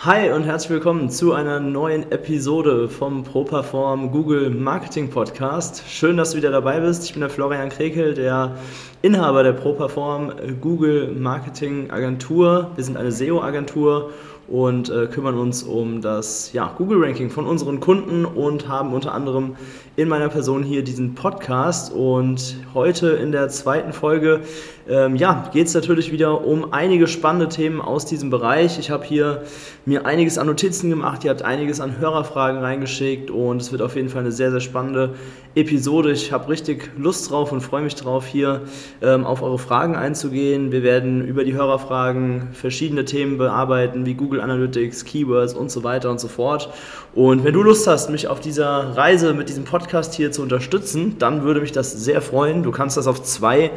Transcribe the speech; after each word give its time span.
Hi 0.00 0.30
und 0.30 0.44
herzlich 0.44 0.68
willkommen 0.68 1.08
zu 1.08 1.32
einer 1.32 1.58
neuen 1.58 2.12
Episode 2.12 2.86
vom 2.86 3.24
ProPerform 3.24 4.10
Google 4.10 4.50
Marketing 4.50 5.08
Podcast. 5.08 5.84
Schön, 5.88 6.18
dass 6.18 6.32
du 6.32 6.36
wieder 6.36 6.50
dabei 6.50 6.80
bist. 6.80 7.04
Ich 7.04 7.12
bin 7.14 7.22
der 7.22 7.30
Florian 7.30 7.70
Krekel, 7.70 8.12
der 8.12 8.58
Inhaber 9.00 9.42
der 9.42 9.54
ProPerform 9.54 10.34
Google 10.60 11.12
Marketing 11.12 11.90
Agentur. 11.90 12.72
Wir 12.76 12.84
sind 12.84 12.98
eine 12.98 13.10
SEO-Agentur 13.10 14.10
und 14.48 14.90
äh, 14.90 15.06
kümmern 15.06 15.38
uns 15.38 15.62
um 15.62 16.00
das 16.00 16.52
ja, 16.52 16.72
Google-Ranking 16.76 17.30
von 17.30 17.46
unseren 17.46 17.80
Kunden 17.80 18.24
und 18.24 18.68
haben 18.68 18.92
unter 18.92 19.12
anderem 19.12 19.56
in 19.96 20.08
meiner 20.08 20.28
Person 20.28 20.62
hier 20.62 20.84
diesen 20.84 21.14
Podcast. 21.14 21.92
Und 21.92 22.56
heute 22.74 23.08
in 23.08 23.32
der 23.32 23.48
zweiten 23.48 23.92
Folge 23.92 24.42
ähm, 24.88 25.16
ja, 25.16 25.48
geht 25.52 25.66
es 25.66 25.74
natürlich 25.74 26.12
wieder 26.12 26.44
um 26.44 26.72
einige 26.72 27.08
spannende 27.08 27.48
Themen 27.48 27.80
aus 27.80 28.06
diesem 28.06 28.30
Bereich. 28.30 28.78
Ich 28.78 28.90
habe 28.90 29.04
hier 29.04 29.42
mir 29.84 30.06
einiges 30.06 30.38
an 30.38 30.46
Notizen 30.46 30.90
gemacht, 30.90 31.24
ihr 31.24 31.30
habt 31.30 31.42
einiges 31.42 31.80
an 31.80 31.98
Hörerfragen 31.98 32.60
reingeschickt 32.60 33.30
und 33.30 33.60
es 33.60 33.72
wird 33.72 33.82
auf 33.82 33.96
jeden 33.96 34.08
Fall 34.08 34.20
eine 34.20 34.32
sehr, 34.32 34.50
sehr 34.52 34.60
spannende 34.60 35.14
Episode. 35.56 36.12
Ich 36.12 36.30
habe 36.30 36.48
richtig 36.48 36.90
Lust 36.98 37.30
drauf 37.30 37.50
und 37.50 37.62
freue 37.62 37.82
mich 37.82 37.94
drauf, 37.94 38.26
hier 38.26 38.62
ähm, 39.02 39.24
auf 39.24 39.42
eure 39.42 39.58
Fragen 39.58 39.96
einzugehen. 39.96 40.70
Wir 40.70 40.82
werden 40.82 41.26
über 41.26 41.42
die 41.42 41.54
Hörerfragen 41.54 42.48
verschiedene 42.52 43.04
Themen 43.04 43.38
bearbeiten, 43.38 44.06
wie 44.06 44.14
Google 44.14 44.35
Analytics, 44.40 45.04
Keywords 45.04 45.54
und 45.54 45.70
so 45.70 45.84
weiter 45.84 46.10
und 46.10 46.20
so 46.20 46.28
fort. 46.28 46.70
Und 47.14 47.44
wenn 47.44 47.54
du 47.54 47.62
Lust 47.62 47.86
hast, 47.86 48.10
mich 48.10 48.28
auf 48.28 48.40
dieser 48.40 48.96
Reise 48.96 49.34
mit 49.34 49.48
diesem 49.48 49.64
Podcast 49.64 50.14
hier 50.14 50.32
zu 50.32 50.42
unterstützen, 50.42 51.16
dann 51.18 51.42
würde 51.42 51.60
mich 51.60 51.72
das 51.72 51.92
sehr 51.92 52.20
freuen. 52.22 52.62
Du 52.62 52.70
kannst 52.70 52.96
das 52.96 53.06
auf 53.06 53.22
zwei 53.22 53.70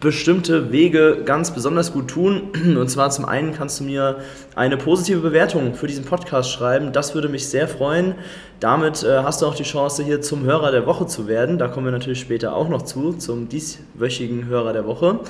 bestimmte 0.00 0.72
Wege 0.72 1.22
ganz 1.24 1.52
besonders 1.52 1.92
gut 1.92 2.08
tun. 2.08 2.50
Und 2.76 2.88
zwar 2.88 3.10
zum 3.10 3.24
einen 3.24 3.54
kannst 3.54 3.80
du 3.80 3.84
mir 3.84 4.18
eine 4.54 4.76
positive 4.76 5.20
Bewertung 5.20 5.74
für 5.74 5.86
diesen 5.86 6.04
Podcast 6.04 6.50
schreiben. 6.50 6.92
Das 6.92 7.14
würde 7.14 7.28
mich 7.28 7.48
sehr 7.48 7.68
freuen. 7.68 8.14
Damit 8.60 9.02
äh, 9.02 9.22
hast 9.22 9.42
du 9.42 9.46
auch 9.46 9.54
die 9.54 9.62
Chance, 9.62 10.04
hier 10.04 10.20
zum 10.20 10.44
Hörer 10.44 10.70
der 10.72 10.86
Woche 10.86 11.06
zu 11.06 11.28
werden. 11.28 11.58
Da 11.58 11.68
kommen 11.68 11.86
wir 11.86 11.92
natürlich 11.92 12.20
später 12.20 12.54
auch 12.54 12.68
noch 12.68 12.82
zu, 12.82 13.12
zum 13.12 13.48
dieswöchigen 13.48 14.46
Hörer 14.46 14.72
der 14.72 14.86
Woche. 14.86 15.20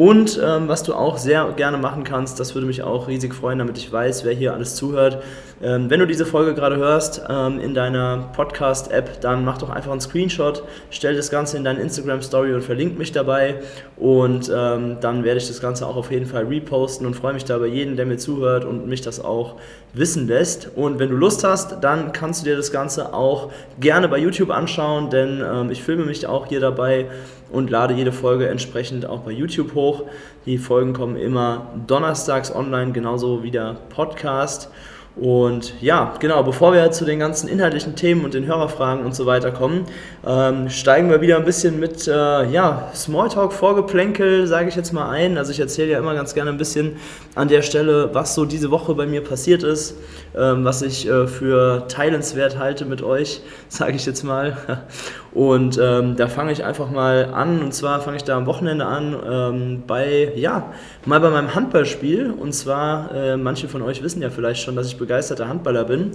Und 0.00 0.40
ähm, 0.42 0.66
was 0.66 0.82
du 0.82 0.94
auch 0.94 1.18
sehr 1.18 1.52
gerne 1.58 1.76
machen 1.76 2.04
kannst, 2.04 2.40
das 2.40 2.54
würde 2.54 2.66
mich 2.66 2.82
auch 2.82 3.06
riesig 3.06 3.34
freuen, 3.34 3.58
damit 3.58 3.76
ich 3.76 3.92
weiß, 3.92 4.24
wer 4.24 4.32
hier 4.32 4.54
alles 4.54 4.74
zuhört. 4.74 5.22
Ähm, 5.62 5.90
wenn 5.90 6.00
du 6.00 6.06
diese 6.06 6.24
Folge 6.24 6.54
gerade 6.54 6.76
hörst 6.76 7.22
ähm, 7.28 7.60
in 7.60 7.74
deiner 7.74 8.30
Podcast-App, 8.32 9.20
dann 9.20 9.44
mach 9.44 9.58
doch 9.58 9.68
einfach 9.68 9.90
einen 9.92 10.00
Screenshot, 10.00 10.62
stell 10.90 11.14
das 11.14 11.30
Ganze 11.30 11.58
in 11.58 11.64
deine 11.64 11.80
Instagram-Story 11.80 12.54
und 12.54 12.62
verlink 12.62 12.98
mich 12.98 13.12
dabei. 13.12 13.56
Und 13.98 14.50
ähm, 14.54 14.96
dann 15.02 15.22
werde 15.22 15.38
ich 15.38 15.48
das 15.48 15.60
Ganze 15.60 15.86
auch 15.86 15.96
auf 15.96 16.10
jeden 16.10 16.24
Fall 16.24 16.46
reposten 16.46 17.06
und 17.06 17.14
freue 17.14 17.34
mich 17.34 17.44
da 17.44 17.56
über 17.56 17.66
jeden, 17.66 17.96
der 17.96 18.06
mir 18.06 18.16
zuhört 18.16 18.64
und 18.64 18.86
mich 18.86 19.02
das 19.02 19.22
auch 19.22 19.56
wissen 19.92 20.26
lässt. 20.26 20.70
Und 20.76 20.98
wenn 20.98 21.10
du 21.10 21.16
Lust 21.16 21.44
hast, 21.44 21.84
dann 21.84 22.12
kannst 22.12 22.40
du 22.40 22.48
dir 22.48 22.56
das 22.56 22.72
Ganze 22.72 23.12
auch 23.12 23.52
gerne 23.78 24.08
bei 24.08 24.16
YouTube 24.16 24.50
anschauen, 24.50 25.10
denn 25.10 25.42
ähm, 25.44 25.70
ich 25.70 25.82
filme 25.82 26.06
mich 26.06 26.26
auch 26.26 26.46
hier 26.46 26.60
dabei 26.60 27.06
und 27.52 27.68
lade 27.68 27.92
jede 27.92 28.12
Folge 28.12 28.48
entsprechend 28.48 29.04
auch 29.04 29.20
bei 29.20 29.32
YouTube 29.32 29.74
hoch. 29.74 30.04
Die 30.46 30.56
Folgen 30.56 30.94
kommen 30.94 31.16
immer 31.16 31.66
donnerstags 31.86 32.54
online, 32.54 32.92
genauso 32.92 33.42
wie 33.42 33.50
der 33.50 33.76
Podcast. 33.90 34.70
Und 35.16 35.74
ja, 35.82 36.14
genau, 36.20 36.42
bevor 36.44 36.72
wir 36.72 36.90
zu 36.92 37.04
den 37.04 37.18
ganzen 37.18 37.48
inhaltlichen 37.48 37.96
Themen 37.96 38.24
und 38.24 38.32
den 38.32 38.46
Hörerfragen 38.46 39.04
und 39.04 39.14
so 39.14 39.26
weiter 39.26 39.50
kommen, 39.50 39.84
ähm, 40.24 40.70
steigen 40.70 41.10
wir 41.10 41.20
wieder 41.20 41.36
ein 41.36 41.44
bisschen 41.44 41.80
mit 41.80 42.06
äh, 42.06 42.48
ja, 42.48 42.90
Smalltalk, 42.94 43.52
Vorgeplänkel, 43.52 44.46
sage 44.46 44.68
ich 44.68 44.76
jetzt 44.76 44.92
mal 44.92 45.10
ein. 45.10 45.36
Also 45.36 45.50
ich 45.50 45.58
erzähle 45.58 45.90
ja 45.90 45.98
immer 45.98 46.14
ganz 46.14 46.32
gerne 46.32 46.50
ein 46.50 46.58
bisschen 46.58 46.96
an 47.34 47.48
der 47.48 47.62
Stelle, 47.62 48.10
was 48.14 48.36
so 48.36 48.44
diese 48.44 48.70
Woche 48.70 48.94
bei 48.94 49.06
mir 49.06 49.22
passiert 49.22 49.64
ist, 49.64 49.96
ähm, 50.36 50.64
was 50.64 50.80
ich 50.80 51.08
äh, 51.08 51.26
für 51.26 51.88
teilenswert 51.88 52.56
halte 52.58 52.84
mit 52.84 53.02
euch, 53.02 53.42
sage 53.68 53.96
ich 53.96 54.06
jetzt 54.06 54.22
mal. 54.22 54.84
Und 55.32 55.78
ähm, 55.80 56.16
da 56.16 56.26
fange 56.26 56.52
ich 56.52 56.64
einfach 56.64 56.90
mal 56.90 57.26
an. 57.32 57.60
Und 57.60 57.72
zwar 57.72 58.00
fange 58.00 58.16
ich 58.16 58.24
da 58.24 58.36
am 58.36 58.46
Wochenende 58.46 58.84
an 58.84 59.16
ähm, 59.30 59.82
bei, 59.86 60.32
ja, 60.34 60.72
mal 61.06 61.20
bei 61.20 61.30
meinem 61.30 61.54
Handballspiel. 61.54 62.30
Und 62.30 62.52
zwar, 62.52 63.14
äh, 63.14 63.36
manche 63.36 63.68
von 63.68 63.82
euch 63.82 64.02
wissen 64.02 64.22
ja 64.22 64.30
vielleicht 64.30 64.62
schon, 64.62 64.74
dass 64.74 64.88
ich 64.88 64.98
begeisterter 64.98 65.48
Handballer 65.48 65.84
bin. 65.84 66.12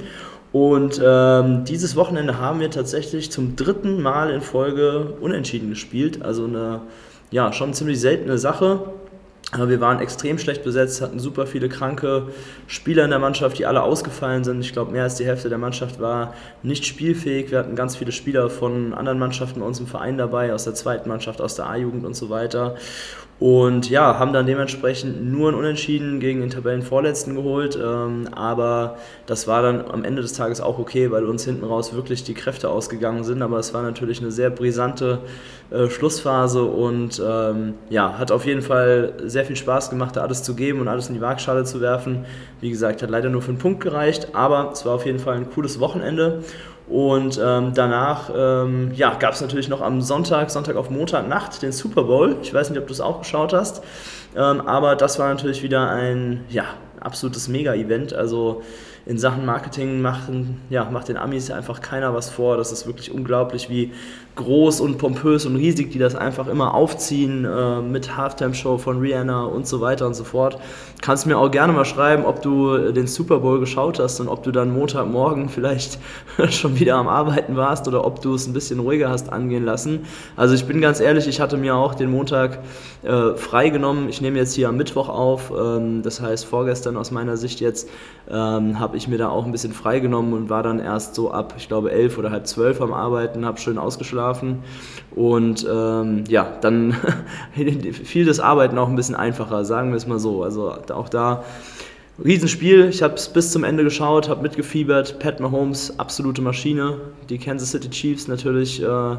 Und 0.52 1.02
ähm, 1.04 1.64
dieses 1.66 1.96
Wochenende 1.96 2.40
haben 2.40 2.60
wir 2.60 2.72
tatsächlich 2.72 3.32
zum 3.32 3.56
dritten 3.56 4.02
Mal 4.02 4.32
in 4.32 4.42
Folge 4.42 5.14
unentschieden 5.22 5.70
gespielt. 5.70 6.22
Also 6.22 6.46
eine, 6.46 6.82
ja, 7.32 7.54
schon 7.54 7.74
ziemlich 7.74 8.00
seltene 8.00 8.38
Sache. 8.38 8.80
Wir 9.54 9.80
waren 9.80 10.00
extrem 10.00 10.38
schlecht 10.38 10.64
besetzt, 10.64 11.02
hatten 11.02 11.20
super 11.20 11.46
viele 11.46 11.70
kranke 11.70 12.30
Spieler 12.68 13.06
in 13.06 13.12
der 13.12 13.20
Mannschaft, 13.20 13.58
die 13.58 13.66
alle 13.66 13.84
ausgefallen 13.84 14.44
sind. 14.44 14.60
Ich 14.62 14.74
glaube, 14.74 14.92
mehr 14.92 15.04
als 15.04 15.16
die 15.16 15.26
Hälfte 15.26 15.50
der 15.50 15.60
Mannschaft 15.60 16.00
war 16.02 16.34
nicht 16.64 16.86
spielfähig. 16.86 17.52
Wir 17.52 17.60
hatten 17.60 17.76
ganz 17.76 17.96
viele 17.96 18.12
Spieler 18.12 18.50
von 18.50 18.94
anderen 18.94 19.20
Mannschaften 19.20 19.60
bei 19.62 19.66
uns 19.66 19.80
im 19.80 19.88
Verein 19.88 20.18
dabei, 20.18 20.54
aus 20.54 20.66
der 20.66 20.74
zweiten 20.74 21.08
Mannschaft, 21.08 21.42
aus 21.42 21.56
der 21.56 21.68
A-Jugend 21.68 22.06
und 22.06 22.16
so 22.16 22.30
weiter. 22.30 22.76
Und 23.38 23.90
ja, 23.90 24.18
haben 24.18 24.32
dann 24.32 24.46
dementsprechend 24.46 25.30
nur 25.30 25.52
ein 25.52 25.56
Unentschieden 25.56 26.22
gegen 26.22 26.40
den 26.40 26.50
Tabellenvorletzten 26.50 27.36
geholt. 27.36 27.78
Ähm, 27.82 28.30
aber 28.34 28.98
das 29.26 29.46
war 29.46 29.62
dann 29.62 29.84
am 29.92 30.06
Ende 30.06 30.22
des 30.22 30.34
Tages 30.34 30.62
auch 30.62 30.80
okay, 30.80 31.12
weil 31.12 31.26
uns 31.26 31.44
hinten 31.44 31.66
raus 31.66 31.94
wirklich 31.94 32.24
die 32.24 32.34
Kräfte 32.34 32.70
ausgegangen 32.70 33.26
sind. 33.26 33.42
Aber 33.42 33.60
es 33.60 33.74
war 33.74 33.82
natürlich 33.82 34.22
eine 34.22 34.32
sehr 34.32 34.50
brisante 34.50 35.20
äh, 35.70 35.90
Schlussphase 35.90 36.64
und 36.64 37.22
ähm, 37.26 37.74
ja, 37.90 38.18
hat 38.18 38.32
auf 38.32 38.46
jeden 38.46 38.62
Fall 38.62 39.14
sehr 39.26 39.44
viel 39.44 39.58
Spaß 39.58 39.90
gemacht, 39.90 40.16
da 40.16 40.22
alles 40.22 40.44
zu 40.44 40.56
geben 40.56 40.80
und 40.80 40.88
alles 40.88 41.10
in 41.10 41.16
die 41.16 41.22
Waagschale 41.22 41.66
zu 41.66 41.82
werfen. 41.82 42.26
Wie 42.62 42.70
gesagt, 42.70 43.04
hat 43.04 43.10
leider 43.10 43.30
nur 43.30 43.42
für 43.42 43.50
einen 43.50 43.58
Punkt 43.58 43.82
gereicht, 43.82 44.30
aber 44.34 44.70
es 44.72 44.86
war 44.86 44.94
auf 44.94 45.06
jeden 45.06 45.20
Fall 45.20 45.36
ein 45.36 45.50
cooles 45.50 45.82
Wochenende. 45.82 46.42
Und 46.88 47.40
ähm, 47.44 47.72
danach 47.74 48.30
ähm, 48.36 48.92
ja, 48.94 49.16
gab 49.16 49.34
es 49.34 49.42
natürlich 49.42 49.70
noch 49.70 49.82
am 49.82 50.02
Sonntag, 50.02 50.52
Sonntag 50.52 50.76
auf 50.76 50.90
Montagnacht 50.90 51.62
den 51.62 51.72
Super 51.72 52.04
Bowl. 52.04 52.38
Ich 52.44 52.54
weiß 52.54 52.70
nicht, 52.70 52.80
ob 52.80 52.88
du 52.88 52.94
es 52.94 53.02
auch 53.02 53.20
geschaut 53.20 53.54
hast, 53.54 53.82
ähm, 54.36 54.62
aber 54.62 54.96
das 54.96 55.18
war 55.18 55.30
natürlich 55.30 55.64
wieder 55.64 55.90
ein 55.90 56.44
ja, 56.50 56.66
absolutes 57.00 57.48
Mega-Event. 57.48 58.14
Also 58.14 58.62
in 59.06 59.20
Sachen 59.20 59.46
Marketing 59.46 60.02
machen, 60.02 60.62
ja, 60.70 60.86
macht 60.86 61.10
den 61.10 61.18
Amis 61.18 61.52
einfach 61.52 61.82
keiner 61.82 62.14
was 62.14 62.30
vor. 62.30 62.58
Das 62.58 62.72
ist 62.72 62.88
wirklich 62.88 63.12
unglaublich, 63.12 63.70
wie 63.70 63.94
groß 64.36 64.82
und 64.82 64.98
pompös 64.98 65.46
und 65.46 65.56
riesig 65.56 65.92
die 65.92 66.00
das 66.00 66.16
einfach 66.16 66.48
immer 66.48 66.74
aufziehen 66.74 67.46
äh, 67.46 67.82
mit 67.82 68.18
Halftime-Show 68.18 68.78
von 68.78 69.00
Rihanna 69.00 69.46
und 69.46 69.66
so 69.66 69.80
weiter 69.82 70.06
und 70.06 70.14
so 70.14 70.24
fort. 70.24 70.60
Kannst 71.02 71.26
mir 71.26 71.38
auch 71.38 71.50
gerne 71.50 71.72
mal 71.72 71.86
schreiben, 71.86 72.26
ob 72.26 72.42
du 72.42 72.92
den 72.92 73.08
Super 73.08 73.40
Bowl 73.40 73.60
geschaut 73.60 74.00
hast 74.00 74.20
und 74.20 74.28
ob 74.28 74.44
du 74.44 74.52
dann 74.52 74.74
Montagmorgen 74.74 75.50
vielleicht 75.56 76.00
schon 76.50 76.80
wieder 76.80 76.96
am 76.96 77.08
Arbeiten 77.08 77.56
warst 77.56 77.88
oder 77.88 78.06
ob 78.06 78.22
du 78.22 78.34
es 78.36 78.48
ein 78.48 78.54
bisschen 78.54 78.80
ruhiger 78.80 79.10
hast 79.10 79.32
angehen 79.32 79.64
lassen. 79.64 80.06
Also 80.36 80.54
ich 80.54 80.66
bin 80.66 80.82
ganz 80.82 81.00
ehrlich, 81.00 81.28
ich 81.28 81.40
hatte 81.40 81.56
mir 81.56 81.76
auch 81.76 81.96
den 81.96 82.12
Montag 82.12 82.60
äh, 83.04 83.36
freigenommen. 83.36 84.10
Ich 84.10 84.20
nehme 84.20 84.38
jetzt 84.38 84.54
hier 84.54 84.68
am 84.68 84.76
Mittwoch 84.76 85.08
auf, 85.08 85.52
ähm, 85.58 86.02
das 86.04 86.20
heißt 86.20 86.46
vorgestern 86.46 86.98
aus 86.98 87.12
meiner 87.12 87.38
Sicht 87.38 87.62
jetzt, 87.62 87.90
ähm, 88.30 88.80
habe 88.80 88.98
ich 88.98 89.08
mir 89.08 89.18
da 89.18 89.30
auch 89.30 89.46
ein 89.46 89.52
bisschen 89.52 89.74
freigenommen 89.74 90.34
und 90.34 90.50
war 90.50 90.64
dann 90.64 90.80
erst 90.80 91.16
so 91.16 91.32
ab, 91.32 91.54
ich 91.58 91.68
glaube, 91.68 91.92
elf 91.92 92.18
oder 92.18 92.32
halb 92.32 92.48
zwölf 92.48 92.82
am 92.82 92.92
Arbeiten, 92.92 93.46
habe 93.46 93.60
schön 93.60 93.78
ausgeschlafen 93.78 94.25
und 95.16 95.68
ähm, 95.70 96.24
ja, 96.28 96.58
dann 96.62 96.96
fiel 98.04 98.26
das 98.26 98.40
Arbeiten 98.40 98.78
auch 98.78 98.90
ein 98.90 98.96
bisschen 98.96 99.16
einfacher, 99.16 99.66
sagen 99.66 99.92
wir 99.92 99.98
es 99.98 100.08
mal 100.08 100.20
so. 100.20 100.44
Also 100.44 100.72
auch 100.72 101.10
da 101.10 101.44
Riesenspiel, 102.24 102.88
ich 102.90 103.04
habe 103.04 103.16
es 103.16 103.28
bis 103.28 103.52
zum 103.52 103.66
Ende 103.66 103.84
geschaut, 103.84 104.30
habe 104.30 104.42
mitgefiebert. 104.42 105.20
Pat 105.20 105.42
Mahomes, 105.42 106.00
absolute 106.00 106.42
Maschine. 106.42 106.98
Die 107.30 107.38
Kansas 107.38 107.72
City 107.72 107.90
Chiefs 107.90 108.30
natürlich 108.30 108.82
äh, 108.82 109.18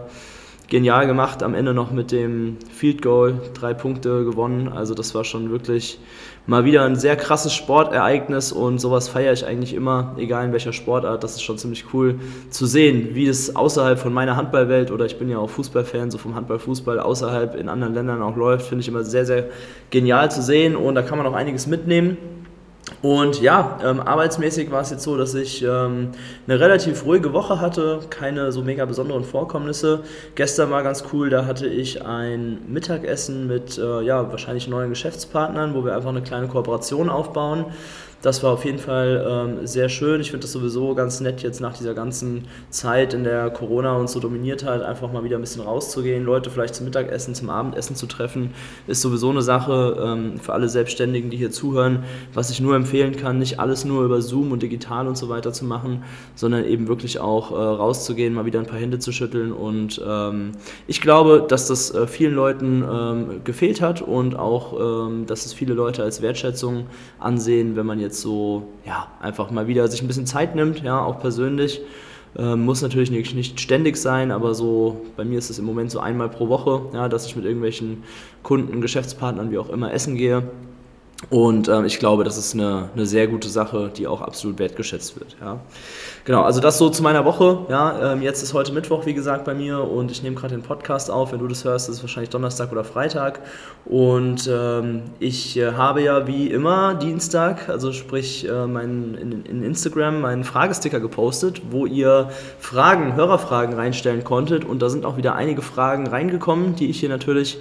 genial 0.68 1.06
gemacht. 1.06 1.42
Am 1.42 1.54
Ende 1.54 1.74
noch 1.74 1.90
mit 1.90 2.10
dem 2.10 2.56
Field 2.72 3.02
Goal, 3.02 3.34
drei 3.52 3.74
Punkte 3.74 4.24
gewonnen. 4.24 4.68
Also 4.68 4.94
das 4.94 5.14
war 5.14 5.24
schon 5.24 5.50
wirklich 5.50 5.98
mal 6.46 6.64
wieder 6.64 6.84
ein 6.84 6.96
sehr 6.96 7.16
krasses 7.16 7.52
Sportereignis 7.54 8.52
und 8.52 8.78
sowas 8.78 9.08
feiere 9.08 9.32
ich 9.32 9.46
eigentlich 9.46 9.74
immer, 9.74 10.14
egal 10.16 10.46
in 10.46 10.52
welcher 10.52 10.72
Sportart. 10.72 11.24
Das 11.24 11.32
ist 11.32 11.42
schon 11.42 11.58
ziemlich 11.58 11.92
cool 11.92 12.20
zu 12.50 12.66
sehen, 12.66 13.10
wie 13.14 13.26
es 13.26 13.56
außerhalb 13.56 13.98
von 13.98 14.12
meiner 14.12 14.36
Handballwelt 14.36 14.90
oder 14.90 15.06
ich 15.06 15.18
bin 15.18 15.28
ja 15.28 15.38
auch 15.38 15.50
Fußballfan, 15.50 16.10
so 16.10 16.18
vom 16.18 16.34
Handball, 16.34 16.58
Fußball 16.58 17.00
außerhalb 17.00 17.56
in 17.56 17.68
anderen 17.68 17.94
Ländern 17.94 18.22
auch 18.22 18.36
läuft, 18.36 18.66
finde 18.66 18.82
ich 18.82 18.88
immer 18.88 19.02
sehr, 19.02 19.26
sehr 19.26 19.46
genial 19.90 20.30
zu 20.30 20.40
sehen 20.42 20.76
und 20.76 20.94
da 20.94 21.02
kann 21.02 21.18
man 21.18 21.26
auch 21.26 21.34
einiges 21.34 21.66
mitnehmen. 21.66 22.16
Und 23.02 23.40
ja, 23.40 23.78
ähm, 23.84 24.00
arbeitsmäßig 24.00 24.70
war 24.70 24.80
es 24.80 24.90
jetzt 24.90 25.02
so, 25.02 25.16
dass 25.16 25.34
ich 25.34 25.62
ähm, 25.62 26.12
eine 26.46 26.60
relativ 26.60 27.04
ruhige 27.04 27.32
Woche 27.32 27.60
hatte, 27.60 28.00
keine 28.10 28.52
so 28.52 28.62
mega 28.62 28.84
besonderen 28.84 29.24
Vorkommnisse. 29.24 30.00
Gestern 30.34 30.70
war 30.70 30.82
ganz 30.82 31.04
cool, 31.12 31.28
da 31.28 31.46
hatte 31.46 31.66
ich 31.66 32.04
ein 32.04 32.58
Mittagessen 32.68 33.48
mit 33.48 33.76
äh, 33.76 34.02
ja, 34.02 34.30
wahrscheinlich 34.30 34.68
neuen 34.68 34.90
Geschäftspartnern, 34.90 35.74
wo 35.74 35.84
wir 35.84 35.96
einfach 35.96 36.10
eine 36.10 36.22
kleine 36.22 36.48
Kooperation 36.48 37.10
aufbauen. 37.10 37.66
Das 38.22 38.42
war 38.42 38.52
auf 38.52 38.64
jeden 38.64 38.78
Fall 38.78 39.24
ähm, 39.28 39.66
sehr 39.66 39.88
schön. 39.88 40.20
Ich 40.20 40.30
finde 40.30 40.42
das 40.42 40.52
sowieso 40.52 40.94
ganz 40.94 41.20
nett, 41.20 41.42
jetzt 41.42 41.60
nach 41.60 41.76
dieser 41.76 41.94
ganzen 41.94 42.46
Zeit, 42.70 43.14
in 43.14 43.24
der 43.24 43.50
Corona 43.50 43.94
uns 43.96 44.12
so 44.12 44.20
dominiert 44.20 44.64
hat, 44.64 44.82
einfach 44.82 45.12
mal 45.12 45.22
wieder 45.22 45.36
ein 45.36 45.42
bisschen 45.42 45.62
rauszugehen, 45.62 46.24
Leute 46.24 46.50
vielleicht 46.50 46.74
zum 46.74 46.86
Mittagessen, 46.86 47.34
zum 47.34 47.50
Abendessen 47.50 47.94
zu 47.94 48.06
treffen, 48.06 48.54
ist 48.86 49.02
sowieso 49.02 49.30
eine 49.30 49.42
Sache 49.42 49.96
ähm, 50.02 50.40
für 50.40 50.54
alle 50.54 50.68
Selbstständigen, 50.68 51.30
die 51.30 51.36
hier 51.36 51.50
zuhören, 51.50 52.04
was 52.32 52.50
ich 52.50 52.60
nur 52.60 52.74
empfehlen 52.74 53.16
kann, 53.16 53.38
nicht 53.38 53.60
alles 53.60 53.84
nur 53.84 54.04
über 54.04 54.20
Zoom 54.22 54.50
und 54.50 54.62
digital 54.62 55.06
und 55.06 55.16
so 55.16 55.28
weiter 55.28 55.52
zu 55.52 55.64
machen, 55.64 56.02
sondern 56.34 56.64
eben 56.64 56.88
wirklich 56.88 57.20
auch 57.20 57.52
äh, 57.52 57.54
rauszugehen, 57.54 58.32
mal 58.34 58.46
wieder 58.46 58.60
ein 58.60 58.66
paar 58.66 58.78
Hände 58.78 58.98
zu 58.98 59.12
schütteln. 59.12 59.52
Und 59.52 60.00
ähm, 60.04 60.52
ich 60.86 61.00
glaube, 61.00 61.44
dass 61.46 61.68
das 61.68 61.94
äh, 61.94 62.06
vielen 62.06 62.34
Leuten 62.34 62.82
ähm, 62.82 63.44
gefehlt 63.44 63.80
hat 63.80 64.00
und 64.02 64.36
auch, 64.36 65.08
ähm, 65.08 65.26
dass 65.26 65.46
es 65.46 65.52
viele 65.52 65.74
Leute 65.74 66.02
als 66.02 66.22
Wertschätzung 66.22 66.86
ansehen, 67.18 67.76
wenn 67.76 67.86
man 67.86 68.00
jetzt 68.00 68.05
jetzt 68.06 68.20
so, 68.20 68.68
ja, 68.86 69.08
einfach 69.20 69.50
mal 69.50 69.66
wieder 69.66 69.86
sich 69.88 70.02
ein 70.02 70.08
bisschen 70.08 70.26
Zeit 70.26 70.54
nimmt, 70.54 70.82
ja, 70.82 71.04
auch 71.04 71.20
persönlich. 71.20 71.80
Ähm, 72.38 72.64
muss 72.64 72.82
natürlich 72.82 73.10
nicht, 73.10 73.34
nicht, 73.34 73.60
ständig 73.60 73.96
sein, 73.96 74.30
aber 74.30 74.54
so, 74.54 75.06
bei 75.16 75.24
mir 75.24 75.38
ist 75.38 75.48
es 75.48 75.58
im 75.58 75.64
Moment 75.64 75.90
so 75.90 76.00
einmal 76.00 76.28
pro 76.28 76.48
Woche, 76.48 76.82
ja, 76.92 77.08
dass 77.08 77.26
ich 77.26 77.34
mit 77.34 77.46
irgendwelchen 77.46 78.04
Kunden, 78.42 78.80
Geschäftspartnern, 78.80 79.50
wie 79.50 79.58
auch 79.58 79.70
immer, 79.70 79.92
essen 79.92 80.16
gehe. 80.16 80.42
Und 81.30 81.68
ähm, 81.68 81.86
ich 81.86 81.98
glaube, 81.98 82.24
das 82.24 82.36
ist 82.36 82.54
eine, 82.54 82.90
eine 82.94 83.06
sehr 83.06 83.26
gute 83.26 83.48
Sache, 83.48 83.90
die 83.94 84.06
auch 84.06 84.20
absolut 84.20 84.58
wertgeschätzt 84.58 85.18
wird. 85.18 85.34
Ja. 85.40 85.60
Genau, 86.26 86.42
also 86.42 86.60
das 86.60 86.76
so 86.76 86.90
zu 86.90 87.02
meiner 87.02 87.24
Woche. 87.24 87.66
Ja, 87.70 88.12
ähm, 88.12 88.22
jetzt 88.22 88.42
ist 88.42 88.52
heute 88.52 88.72
Mittwoch, 88.72 89.06
wie 89.06 89.14
gesagt, 89.14 89.44
bei 89.44 89.54
mir 89.54 89.80
und 89.80 90.10
ich 90.10 90.22
nehme 90.22 90.36
gerade 90.36 90.54
den 90.54 90.62
Podcast 90.62 91.10
auf. 91.10 91.32
Wenn 91.32 91.38
du 91.38 91.48
das 91.48 91.64
hörst, 91.64 91.88
ist 91.88 91.96
es 91.96 92.02
wahrscheinlich 92.02 92.30
Donnerstag 92.30 92.70
oder 92.70 92.84
Freitag. 92.84 93.40
Und 93.86 94.48
ähm, 94.52 95.04
ich 95.18 95.56
äh, 95.56 95.72
habe 95.72 96.02
ja 96.02 96.26
wie 96.26 96.48
immer 96.50 96.94
Dienstag, 96.94 97.68
also 97.70 97.92
sprich 97.92 98.46
äh, 98.46 98.66
mein, 98.66 99.14
in, 99.14 99.44
in, 99.46 99.62
Instagram, 99.62 100.20
meinen 100.20 100.44
Fragesticker 100.44 101.00
gepostet, 101.00 101.62
wo 101.70 101.86
ihr 101.86 102.28
Fragen, 102.58 103.16
Hörerfragen 103.16 103.74
reinstellen 103.74 104.22
konntet. 104.22 104.64
Und 104.64 104.82
da 104.82 104.90
sind 104.90 105.06
auch 105.06 105.16
wieder 105.16 105.34
einige 105.34 105.62
Fragen 105.62 106.06
reingekommen, 106.06 106.76
die 106.76 106.90
ich 106.90 107.00
hier 107.00 107.08
natürlich 107.08 107.58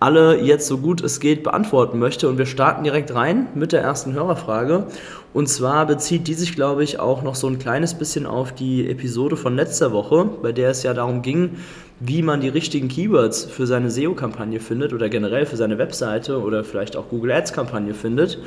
alle 0.00 0.40
jetzt 0.40 0.66
so 0.66 0.78
gut 0.78 1.02
es 1.02 1.20
geht 1.20 1.42
beantworten 1.42 1.98
möchte. 1.98 2.28
Und 2.28 2.38
wir 2.38 2.46
starten 2.46 2.84
direkt 2.84 3.14
rein 3.14 3.48
mit 3.54 3.72
der 3.72 3.82
ersten 3.82 4.12
Hörerfrage. 4.12 4.86
Und 5.34 5.48
zwar 5.48 5.86
bezieht 5.86 6.26
die 6.26 6.34
sich, 6.34 6.54
glaube 6.54 6.84
ich, 6.84 7.00
auch 7.00 7.22
noch 7.22 7.34
so 7.34 7.46
ein 7.48 7.58
kleines 7.58 7.94
bisschen 7.94 8.26
auf 8.26 8.52
die 8.52 8.88
Episode 8.88 9.36
von 9.36 9.56
letzter 9.56 9.92
Woche, 9.92 10.24
bei 10.42 10.52
der 10.52 10.70
es 10.70 10.82
ja 10.82 10.94
darum 10.94 11.22
ging, 11.22 11.56
wie 12.00 12.22
man 12.22 12.40
die 12.40 12.48
richtigen 12.48 12.88
Keywords 12.88 13.44
für 13.44 13.66
seine 13.66 13.90
SEO-Kampagne 13.90 14.60
findet 14.60 14.92
oder 14.92 15.08
generell 15.08 15.46
für 15.46 15.56
seine 15.56 15.78
Webseite 15.78 16.40
oder 16.40 16.62
vielleicht 16.62 16.96
auch 16.96 17.08
Google 17.08 17.32
Ads-Kampagne 17.32 17.92
findet. 17.92 18.38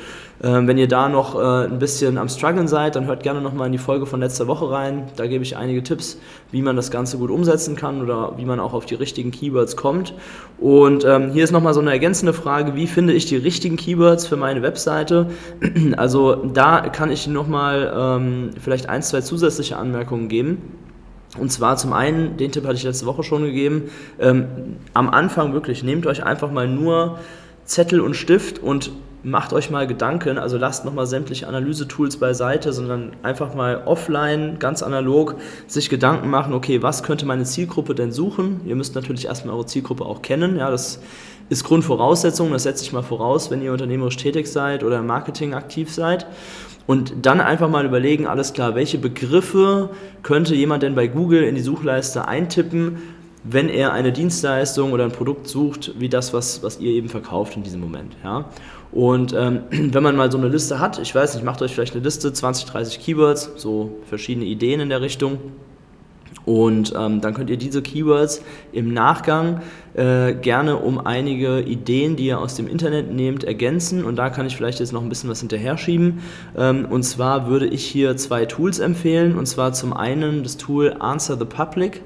Ähm, 0.42 0.66
wenn 0.66 0.78
ihr 0.78 0.88
da 0.88 1.10
noch 1.10 1.34
äh, 1.34 1.66
ein 1.66 1.78
bisschen 1.78 2.16
am 2.16 2.30
Struggeln 2.30 2.66
seid, 2.66 2.96
dann 2.96 3.06
hört 3.06 3.22
gerne 3.22 3.42
nochmal 3.42 3.66
in 3.66 3.72
die 3.72 3.78
Folge 3.78 4.06
von 4.06 4.20
letzter 4.20 4.46
Woche 4.46 4.70
rein. 4.70 5.08
Da 5.16 5.26
gebe 5.26 5.44
ich 5.44 5.56
einige 5.56 5.82
Tipps, 5.82 6.18
wie 6.50 6.62
man 6.62 6.76
das 6.76 6.90
Ganze 6.90 7.18
gut 7.18 7.30
umsetzen 7.30 7.76
kann 7.76 8.00
oder 8.00 8.38
wie 8.38 8.46
man 8.46 8.58
auch 8.58 8.72
auf 8.72 8.86
die 8.86 8.94
richtigen 8.94 9.32
Keywords 9.32 9.76
kommt. 9.76 10.14
Und 10.58 11.04
ähm, 11.04 11.32
hier 11.32 11.44
ist 11.44 11.52
nochmal 11.52 11.74
so 11.74 11.80
eine 11.80 11.90
ergänzende 11.90 12.32
Frage, 12.32 12.74
wie 12.74 12.86
finde 12.86 13.12
ich 13.12 13.26
die 13.26 13.36
richtigen 13.36 13.76
Keywords 13.76 14.26
für 14.26 14.36
meine 14.36 14.62
Webseite? 14.62 15.26
Also 15.96 16.36
da 16.36 16.80
kann 16.80 17.10
ich 17.10 17.26
nochmal 17.26 17.92
ähm, 17.94 18.50
vielleicht 18.60 18.88
ein, 18.88 19.02
zwei 19.02 19.20
zusätzliche 19.20 19.76
Anmerkungen 19.76 20.28
geben. 20.28 20.58
Und 21.38 21.50
zwar 21.50 21.76
zum 21.76 21.92
einen, 21.92 22.36
den 22.36 22.52
Tipp 22.52 22.64
hatte 22.64 22.74
ich 22.74 22.82
letzte 22.82 23.06
Woche 23.06 23.22
schon 23.22 23.44
gegeben, 23.44 23.90
ähm, 24.20 24.46
am 24.92 25.08
Anfang 25.08 25.54
wirklich, 25.54 25.82
nehmt 25.82 26.06
euch 26.06 26.24
einfach 26.24 26.50
mal 26.50 26.68
nur 26.68 27.18
Zettel 27.64 28.00
und 28.00 28.14
Stift 28.14 28.58
und 28.58 28.90
macht 29.24 29.52
euch 29.52 29.70
mal 29.70 29.86
Gedanken, 29.86 30.36
also 30.36 30.58
lasst 30.58 30.84
nochmal 30.84 31.06
sämtliche 31.06 31.46
Analysetools 31.46 32.16
beiseite, 32.16 32.72
sondern 32.72 33.12
einfach 33.22 33.54
mal 33.54 33.82
offline, 33.86 34.58
ganz 34.58 34.82
analog, 34.82 35.36
sich 35.66 35.88
Gedanken 35.88 36.28
machen, 36.28 36.52
okay, 36.52 36.82
was 36.82 37.02
könnte 37.02 37.24
meine 37.24 37.44
Zielgruppe 37.44 37.94
denn 37.94 38.12
suchen? 38.12 38.60
Ihr 38.64 38.74
müsst 38.74 38.94
natürlich 38.94 39.26
erstmal 39.26 39.54
eure 39.54 39.66
Zielgruppe 39.66 40.04
auch 40.04 40.22
kennen, 40.22 40.56
ja, 40.56 40.70
das 40.70 41.00
ist 41.52 41.64
Grundvoraussetzung, 41.64 42.50
das 42.50 42.62
setze 42.62 42.82
ich 42.82 42.92
mal 42.92 43.02
voraus, 43.02 43.50
wenn 43.50 43.60
ihr 43.60 43.72
unternehmerisch 43.72 44.16
tätig 44.16 44.46
seid 44.46 44.82
oder 44.82 44.98
im 44.98 45.06
Marketing 45.06 45.52
aktiv 45.52 45.92
seid. 45.92 46.26
Und 46.86 47.14
dann 47.22 47.40
einfach 47.40 47.68
mal 47.68 47.84
überlegen, 47.84 48.26
alles 48.26 48.54
klar, 48.54 48.74
welche 48.74 48.98
Begriffe 48.98 49.90
könnte 50.22 50.54
jemand 50.54 50.82
denn 50.82 50.94
bei 50.94 51.06
Google 51.06 51.42
in 51.44 51.54
die 51.54 51.60
Suchleiste 51.60 52.26
eintippen, 52.26 52.96
wenn 53.44 53.68
er 53.68 53.92
eine 53.92 54.12
Dienstleistung 54.12 54.92
oder 54.92 55.04
ein 55.04 55.12
Produkt 55.12 55.46
sucht, 55.46 55.92
wie 55.98 56.08
das, 56.08 56.32
was, 56.32 56.62
was 56.62 56.80
ihr 56.80 56.90
eben 56.90 57.08
verkauft 57.08 57.56
in 57.56 57.62
diesem 57.62 57.80
Moment. 57.80 58.16
Ja? 58.24 58.46
Und 58.90 59.34
ähm, 59.34 59.64
wenn 59.70 60.02
man 60.02 60.16
mal 60.16 60.32
so 60.32 60.38
eine 60.38 60.48
Liste 60.48 60.80
hat, 60.80 60.98
ich 60.98 61.14
weiß 61.14 61.34
nicht, 61.34 61.44
macht 61.44 61.60
euch 61.60 61.74
vielleicht 61.74 61.94
eine 61.94 62.02
Liste, 62.02 62.32
20, 62.32 62.64
30 62.64 63.00
Keywords, 63.00 63.50
so 63.56 63.98
verschiedene 64.06 64.46
Ideen 64.46 64.80
in 64.80 64.88
der 64.88 65.02
Richtung. 65.02 65.38
Und 66.44 66.92
ähm, 66.96 67.20
dann 67.20 67.34
könnt 67.34 67.50
ihr 67.50 67.56
diese 67.56 67.82
Keywords 67.82 68.42
im 68.72 68.92
Nachgang 68.92 69.60
äh, 69.94 70.34
gerne 70.34 70.76
um 70.76 70.98
einige 70.98 71.60
Ideen, 71.60 72.16
die 72.16 72.26
ihr 72.26 72.38
aus 72.38 72.54
dem 72.54 72.66
Internet 72.66 73.12
nehmt, 73.12 73.44
ergänzen. 73.44 74.04
Und 74.04 74.16
da 74.16 74.30
kann 74.30 74.46
ich 74.46 74.56
vielleicht 74.56 74.80
jetzt 74.80 74.92
noch 74.92 75.02
ein 75.02 75.08
bisschen 75.08 75.30
was 75.30 75.40
hinterher 75.40 75.78
schieben. 75.78 76.20
Ähm, 76.56 76.86
und 76.88 77.02
zwar 77.04 77.48
würde 77.48 77.66
ich 77.66 77.84
hier 77.84 78.16
zwei 78.16 78.46
Tools 78.46 78.78
empfehlen. 78.78 79.36
Und 79.36 79.46
zwar 79.46 79.72
zum 79.72 79.92
einen 79.92 80.42
das 80.42 80.56
Tool 80.56 80.96
Answer 80.98 81.36
the 81.38 81.44
Public. 81.44 82.02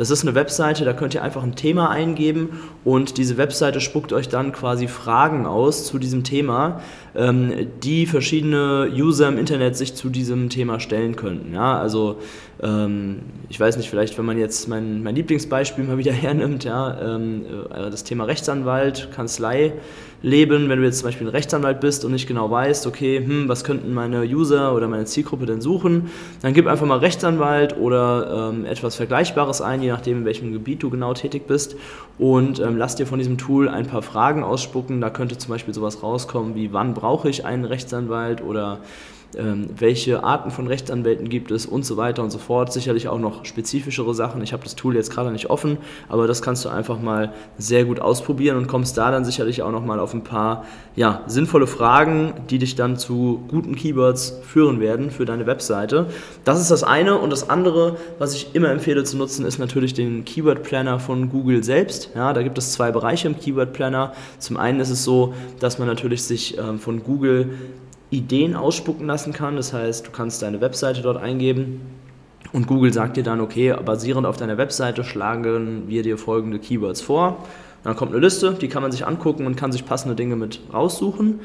Das 0.00 0.08
ist 0.08 0.22
eine 0.22 0.34
Webseite, 0.34 0.86
da 0.86 0.94
könnt 0.94 1.12
ihr 1.12 1.22
einfach 1.22 1.42
ein 1.42 1.56
Thema 1.56 1.90
eingeben 1.90 2.58
und 2.84 3.18
diese 3.18 3.36
Webseite 3.36 3.82
spuckt 3.82 4.14
euch 4.14 4.30
dann 4.30 4.52
quasi 4.52 4.88
Fragen 4.88 5.44
aus 5.44 5.84
zu 5.84 5.98
diesem 5.98 6.24
Thema, 6.24 6.80
ähm, 7.14 7.68
die 7.82 8.06
verschiedene 8.06 8.90
User 8.90 9.28
im 9.28 9.36
Internet 9.36 9.76
sich 9.76 9.94
zu 9.94 10.08
diesem 10.08 10.48
Thema 10.48 10.80
stellen 10.80 11.16
könnten. 11.16 11.52
Ja, 11.52 11.78
also 11.78 12.16
ähm, 12.62 13.20
ich 13.48 13.58
weiß 13.58 13.76
nicht, 13.76 13.88
vielleicht 13.88 14.18
wenn 14.18 14.24
man 14.24 14.38
jetzt 14.38 14.68
mein, 14.68 15.02
mein 15.02 15.14
Lieblingsbeispiel 15.14 15.84
mal 15.84 15.98
wieder 15.98 16.12
hernimmt, 16.12 16.64
ja, 16.64 17.16
ähm, 17.16 17.44
äh, 17.72 17.90
das 17.90 18.04
Thema 18.04 18.24
Rechtsanwalt, 18.24 19.08
Kanzlei, 19.14 19.72
leben, 20.22 20.68
wenn 20.68 20.78
du 20.78 20.84
jetzt 20.84 20.98
zum 20.98 21.08
Beispiel 21.08 21.26
ein 21.26 21.30
Rechtsanwalt 21.30 21.80
bist 21.80 22.04
und 22.04 22.12
nicht 22.12 22.26
genau 22.26 22.50
weißt, 22.50 22.86
okay, 22.86 23.24
hm, 23.24 23.48
was 23.48 23.64
könnten 23.64 23.94
meine 23.94 24.22
User 24.22 24.74
oder 24.74 24.86
meine 24.86 25.06
Zielgruppe 25.06 25.46
denn 25.46 25.60
suchen, 25.60 26.10
dann 26.42 26.52
gib 26.52 26.66
einfach 26.66 26.86
mal 26.86 26.98
Rechtsanwalt 26.98 27.76
oder 27.78 28.50
ähm, 28.52 28.66
etwas 28.66 28.96
Vergleichbares 28.96 29.62
ein, 29.62 29.82
je 29.82 29.88
nachdem, 29.88 30.18
in 30.18 30.24
welchem 30.26 30.52
Gebiet 30.52 30.82
du 30.82 30.90
genau 30.90 31.14
tätig 31.14 31.46
bist 31.46 31.76
und 32.18 32.60
ähm, 32.60 32.76
lass 32.76 32.96
dir 32.96 33.06
von 33.06 33.18
diesem 33.18 33.38
Tool 33.38 33.68
ein 33.68 33.86
paar 33.86 34.02
Fragen 34.02 34.44
ausspucken. 34.44 35.00
Da 35.00 35.08
könnte 35.08 35.38
zum 35.38 35.50
Beispiel 35.50 35.72
sowas 35.72 36.02
rauskommen 36.02 36.54
wie, 36.54 36.72
wann 36.72 36.92
brauche 36.92 37.30
ich 37.30 37.46
einen 37.46 37.64
Rechtsanwalt 37.64 38.42
oder 38.42 38.80
welche 39.32 40.24
Arten 40.24 40.50
von 40.50 40.66
Rechtsanwälten 40.66 41.28
gibt 41.28 41.50
es 41.50 41.66
und 41.66 41.84
so 41.84 41.96
weiter 41.96 42.22
und 42.22 42.30
so 42.30 42.38
fort. 42.38 42.72
Sicherlich 42.72 43.08
auch 43.08 43.18
noch 43.18 43.44
spezifischere 43.44 44.14
Sachen. 44.14 44.42
Ich 44.42 44.52
habe 44.52 44.64
das 44.64 44.74
Tool 44.74 44.96
jetzt 44.96 45.10
gerade 45.10 45.30
nicht 45.30 45.50
offen, 45.50 45.78
aber 46.08 46.26
das 46.26 46.42
kannst 46.42 46.64
du 46.64 46.68
einfach 46.68 47.00
mal 47.00 47.32
sehr 47.56 47.84
gut 47.84 48.00
ausprobieren 48.00 48.56
und 48.56 48.66
kommst 48.66 48.98
da 48.98 49.10
dann 49.10 49.24
sicherlich 49.24 49.62
auch 49.62 49.70
noch 49.70 49.84
mal 49.84 50.00
auf 50.00 50.14
ein 50.14 50.24
paar 50.24 50.64
ja, 50.96 51.22
sinnvolle 51.26 51.66
Fragen, 51.66 52.34
die 52.50 52.58
dich 52.58 52.74
dann 52.74 52.96
zu 52.96 53.44
guten 53.48 53.76
Keywords 53.76 54.40
führen 54.42 54.80
werden 54.80 55.10
für 55.10 55.24
deine 55.24 55.46
Webseite. 55.46 56.06
Das 56.44 56.60
ist 56.60 56.70
das 56.70 56.82
eine 56.82 57.18
und 57.18 57.30
das 57.30 57.48
andere, 57.48 57.96
was 58.18 58.34
ich 58.34 58.54
immer 58.54 58.70
empfehle 58.70 59.04
zu 59.04 59.16
nutzen, 59.16 59.46
ist 59.46 59.58
natürlich 59.58 59.94
den 59.94 60.24
Keyword 60.24 60.62
Planner 60.62 60.98
von 60.98 61.30
Google 61.30 61.62
selbst. 61.62 62.10
Ja, 62.14 62.32
da 62.32 62.42
gibt 62.42 62.58
es 62.58 62.72
zwei 62.72 62.90
Bereiche 62.90 63.28
im 63.28 63.38
Keyword 63.38 63.72
Planner. 63.72 64.12
Zum 64.38 64.56
einen 64.56 64.80
ist 64.80 64.90
es 64.90 65.04
so, 65.04 65.34
dass 65.60 65.78
man 65.78 65.86
natürlich 65.86 66.24
sich 66.24 66.58
ähm, 66.58 66.78
von 66.78 67.02
Google 67.02 67.50
Ideen 68.10 68.56
ausspucken 68.56 69.06
lassen 69.06 69.32
kann. 69.32 69.56
Das 69.56 69.72
heißt, 69.72 70.06
du 70.06 70.10
kannst 70.10 70.42
deine 70.42 70.60
Webseite 70.60 71.02
dort 71.02 71.16
eingeben 71.16 71.80
und 72.52 72.66
Google 72.66 72.92
sagt 72.92 73.16
dir 73.16 73.22
dann, 73.22 73.40
okay, 73.40 73.74
basierend 73.84 74.26
auf 74.26 74.36
deiner 74.36 74.58
Webseite 74.58 75.04
schlagen 75.04 75.84
wir 75.86 76.02
dir 76.02 76.18
folgende 76.18 76.58
Keywords 76.58 77.00
vor. 77.00 77.44
Dann 77.84 77.96
kommt 77.96 78.12
eine 78.12 78.20
Liste, 78.20 78.54
die 78.54 78.68
kann 78.68 78.82
man 78.82 78.92
sich 78.92 79.06
angucken 79.06 79.46
und 79.46 79.56
kann 79.56 79.72
sich 79.72 79.86
passende 79.86 80.14
Dinge 80.14 80.36
mit 80.36 80.60
raussuchen. 80.72 81.40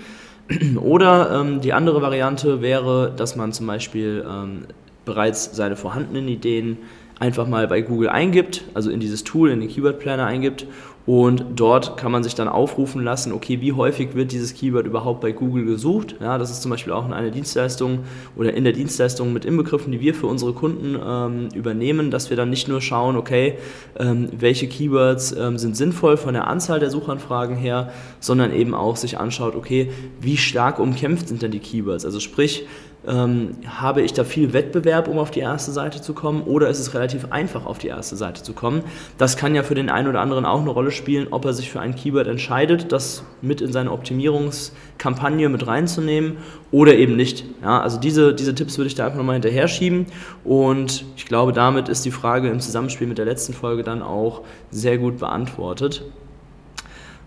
Oder 0.82 1.42
ähm, 1.42 1.62
die 1.62 1.74
andere 1.74 2.02
Variante 2.02 2.62
wäre, 2.62 3.14
dass 3.16 3.36
man 3.36 3.54
zum 3.54 3.68
Beispiel 3.68 4.26
ähm, 4.28 4.66
bereits 5.06 5.56
seine 5.56 5.76
vorhandenen 5.76 6.28
Ideen 6.28 6.78
einfach 7.20 7.48
mal 7.48 7.68
bei 7.68 7.82
Google 7.82 8.10
eingibt, 8.10 8.66
also 8.74 8.90
in 8.90 9.00
dieses 9.00 9.24
Tool, 9.24 9.50
in 9.50 9.62
den 9.62 9.70
Keyword 9.70 10.00
Planner 10.00 10.26
eingibt 10.26 10.68
und 11.06 11.46
dort 11.56 11.98
kann 11.98 12.12
man 12.12 12.24
sich 12.24 12.34
dann 12.34 12.48
aufrufen 12.48 13.04
lassen, 13.04 13.32
okay, 13.32 13.62
wie 13.62 13.74
häufig 13.74 14.16
wird 14.16 14.32
dieses 14.32 14.56
Keyword 14.56 14.88
überhaupt 14.88 15.22
bei 15.22 15.32
Google 15.32 15.66
gesucht. 15.66 16.16
Ja, 16.20 16.40
das 16.40 16.50
ist 16.50 16.64
zum 16.64 16.72
Beispiel 16.72 16.94
auch 16.94 17.08
eine 17.10 17.30
Dienstleistung 17.30 18.00
oder 18.36 18.54
in 18.56 18.64
der 18.64 18.74
Dienstleistung 18.74 19.32
mit 19.32 19.46
inbegriffen, 19.46 19.92
die 19.92 20.00
wir 20.00 20.16
für 20.16 20.26
unsere 20.26 20.54
Kunden 20.54 20.98
ähm, 21.04 21.50
übernehmen, 21.54 22.10
dass 22.10 22.32
wir 22.32 22.38
dann 22.38 22.50
nicht 22.50 22.68
nur 22.68 22.82
schauen, 22.82 23.18
okay, 23.18 23.60
ähm, 24.00 24.30
welche 24.36 24.68
Keywords 24.68 25.32
ähm, 25.34 25.60
sind 25.60 25.78
sinnvoll 25.78 26.18
von 26.18 26.34
der 26.34 26.48
Anzahl 26.48 26.80
der 26.80 26.90
Suchanfragen 26.90 27.56
her, 27.56 27.92
sondern 28.20 28.52
eben 28.52 28.74
auch 28.74 28.96
sich 28.96 29.20
anschaut, 29.20 29.56
okay, 29.56 29.92
wie 30.20 30.38
stark 30.38 30.80
umkämpft 30.80 31.28
sind 31.28 31.44
denn 31.44 31.52
die 31.52 31.60
Keywords. 31.60 32.04
Also 32.04 32.20
sprich, 32.20 32.66
ähm, 33.08 33.52
habe 33.68 34.02
ich 34.02 34.14
da 34.14 34.24
viel 34.24 34.54
Wettbewerb, 34.54 35.08
um 35.08 35.20
auf 35.20 35.32
die 35.32 35.40
erste 35.40 35.72
Seite 35.72 36.02
zu 36.02 36.14
kommen, 36.14 36.44
oder 36.44 36.70
ist 36.70 36.80
es 36.80 36.94
relativ 36.94 37.32
einfach, 37.32 37.66
auf 37.66 37.78
die 37.78 37.88
erste 37.88 38.16
Seite 38.16 38.44
zu 38.44 38.54
kommen? 38.54 38.84
Das 39.18 39.38
kann 39.38 39.56
ja 39.56 39.64
für 39.64 39.76
den 39.76 39.90
einen 39.90 40.08
oder 40.08 40.22
anderen 40.22 40.46
auch 40.46 40.62
eine 40.62 40.70
Rolle 40.70 40.92
spielen, 40.92 41.28
ob 41.32 41.46
er 41.46 41.54
sich 41.54 41.72
für 41.72 41.80
ein 41.80 41.96
Keyword 41.96 42.28
entscheidet, 42.28 42.92
das 42.92 43.24
mit 43.42 43.62
in 43.62 43.72
seine 43.72 43.92
Optimierungskampagne 43.92 45.50
mit 45.50 45.68
reinzunehmen 45.68 46.38
oder 46.72 46.96
eben 46.96 47.16
nicht. 47.16 47.46
Ja, 47.62 47.82
also 47.82 48.00
diese, 48.00 48.34
diese 48.34 48.56
Tipps 48.56 48.78
würde 48.78 48.88
ich 48.88 48.96
da 48.96 49.06
einfach 49.06 49.18
nochmal 49.18 49.36
hinterher 49.36 49.68
schieben 49.68 50.08
und 50.44 51.06
ich 51.16 51.26
glaube, 51.26 51.54
damit 51.54 51.90
ist 51.90 52.06
die 52.06 52.12
Frage 52.12 52.50
im 52.50 52.60
Zusammenspiel 52.60 53.08
mit 53.08 53.18
der 53.18 53.26
letzten 53.26 53.54
Folge 53.54 53.84
dann 53.84 54.02
auch 54.02 54.42
sehr 54.72 54.98
gut 54.98 55.20
beantwortet. 55.20 56.04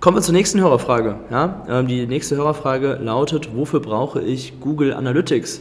Kommen 0.00 0.16
wir 0.16 0.22
zur 0.22 0.34
nächsten 0.34 0.60
Hörerfrage. 0.60 1.16
Ja? 1.28 1.66
Ähm, 1.68 1.88
die 1.88 2.06
nächste 2.06 2.36
Hörerfrage 2.36 3.00
lautet, 3.02 3.56
wofür 3.56 3.80
brauche 3.80 4.20
ich 4.20 4.60
Google 4.60 4.92
Analytics? 4.94 5.60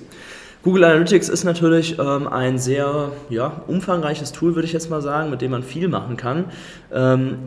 Google 0.64 0.84
Analytics 0.84 1.28
ist 1.28 1.44
natürlich 1.44 1.98
ähm, 1.98 2.28
ein 2.28 2.60
sehr 2.60 3.14
ja, 3.30 3.64
umfangreiches 3.66 4.34
Tool, 4.34 4.54
würde 4.54 4.68
ich 4.68 4.74
jetzt 4.74 4.92
mal 4.92 5.02
sagen, 5.02 5.32
mit 5.32 5.42
dem 5.42 5.50
man 5.50 5.64
viel 5.64 5.88
machen 5.88 6.18
kann. 6.18 6.46
Ähm, 6.94 7.40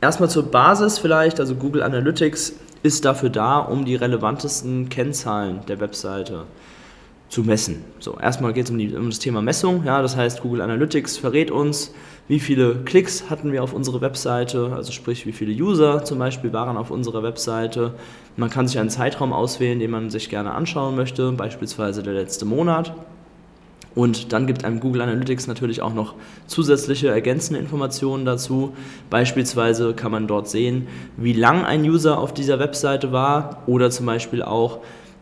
erstmal 0.00 0.28
zur 0.28 0.50
Basis 0.50 0.98
vielleicht, 0.98 1.38
also 1.38 1.54
Google 1.54 1.84
Analytics 1.84 2.54
ist 2.82 3.04
dafür 3.04 3.30
da, 3.30 3.58
um 3.58 3.84
die 3.84 3.94
relevantesten 3.94 4.88
Kennzahlen 4.88 5.60
der 5.68 5.78
Webseite 5.78 6.46
zu 7.34 7.42
messen. 7.42 7.82
So, 7.98 8.16
erstmal 8.16 8.52
geht 8.52 8.66
es 8.66 8.70
um, 8.70 8.78
um, 8.78 9.10
das 9.10 9.18
Thema 9.18 9.42
Messung. 9.42 9.82
Ja, 9.84 10.00
das 10.02 10.16
heißt, 10.16 10.40
Google 10.40 10.60
Analytics 10.60 11.16
verrät 11.16 11.50
uns, 11.50 11.92
wie 12.28 12.38
viele 12.38 12.76
Klicks 12.84 13.28
hatten 13.28 13.50
wir 13.50 13.64
auf 13.64 13.72
unsere 13.72 14.00
Webseite, 14.00 14.70
also 14.72 14.92
sprich, 14.92 15.26
wie 15.26 15.32
viele 15.32 15.52
User 15.52 16.04
zum 16.04 16.20
Beispiel 16.20 16.52
waren 16.52 16.76
auf 16.76 16.92
unserer 16.92 17.24
Webseite. 17.24 17.94
Man 18.36 18.50
kann 18.50 18.68
sich 18.68 18.78
einen 18.78 18.88
Zeitraum 18.88 19.32
auswählen, 19.32 19.80
den 19.80 19.90
man 19.90 20.10
sich 20.10 20.28
gerne 20.28 20.52
anschauen 20.52 20.94
möchte, 20.94 21.32
beispielsweise 21.32 22.04
der 22.04 22.14
letzte 22.14 22.44
Monat. 22.44 22.94
Und 23.96 24.32
dann 24.32 24.46
gibt 24.46 24.64
einem 24.64 24.78
Google 24.78 25.02
Analytics 25.02 25.48
natürlich 25.48 25.82
auch 25.82 25.94
noch 25.94 26.14
zusätzliche 26.46 27.08
ergänzende 27.08 27.58
Informationen 27.58 28.24
dazu. 28.24 28.74
Beispielsweise 29.10 29.92
kann 29.94 30.12
man 30.12 30.28
dort 30.28 30.48
sehen, 30.48 30.86
wie 31.16 31.32
lang 31.32 31.64
ein 31.64 31.82
User 31.82 32.18
auf 32.18 32.32
dieser 32.32 32.60
Webseite 32.60 33.10
war 33.10 33.64
oder 33.66 33.90
zum 33.90 34.06
Beispiel 34.06 34.42
auch 34.42 34.78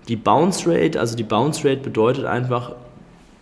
die 0.08 0.16
Bounce 0.16 0.68
Rate. 0.68 0.98
Also 0.98 1.16
die 1.16 1.24
Bounce 1.24 1.68
Rate 1.68 1.80
bedeutet 1.80 2.24
einfach, 2.24 2.72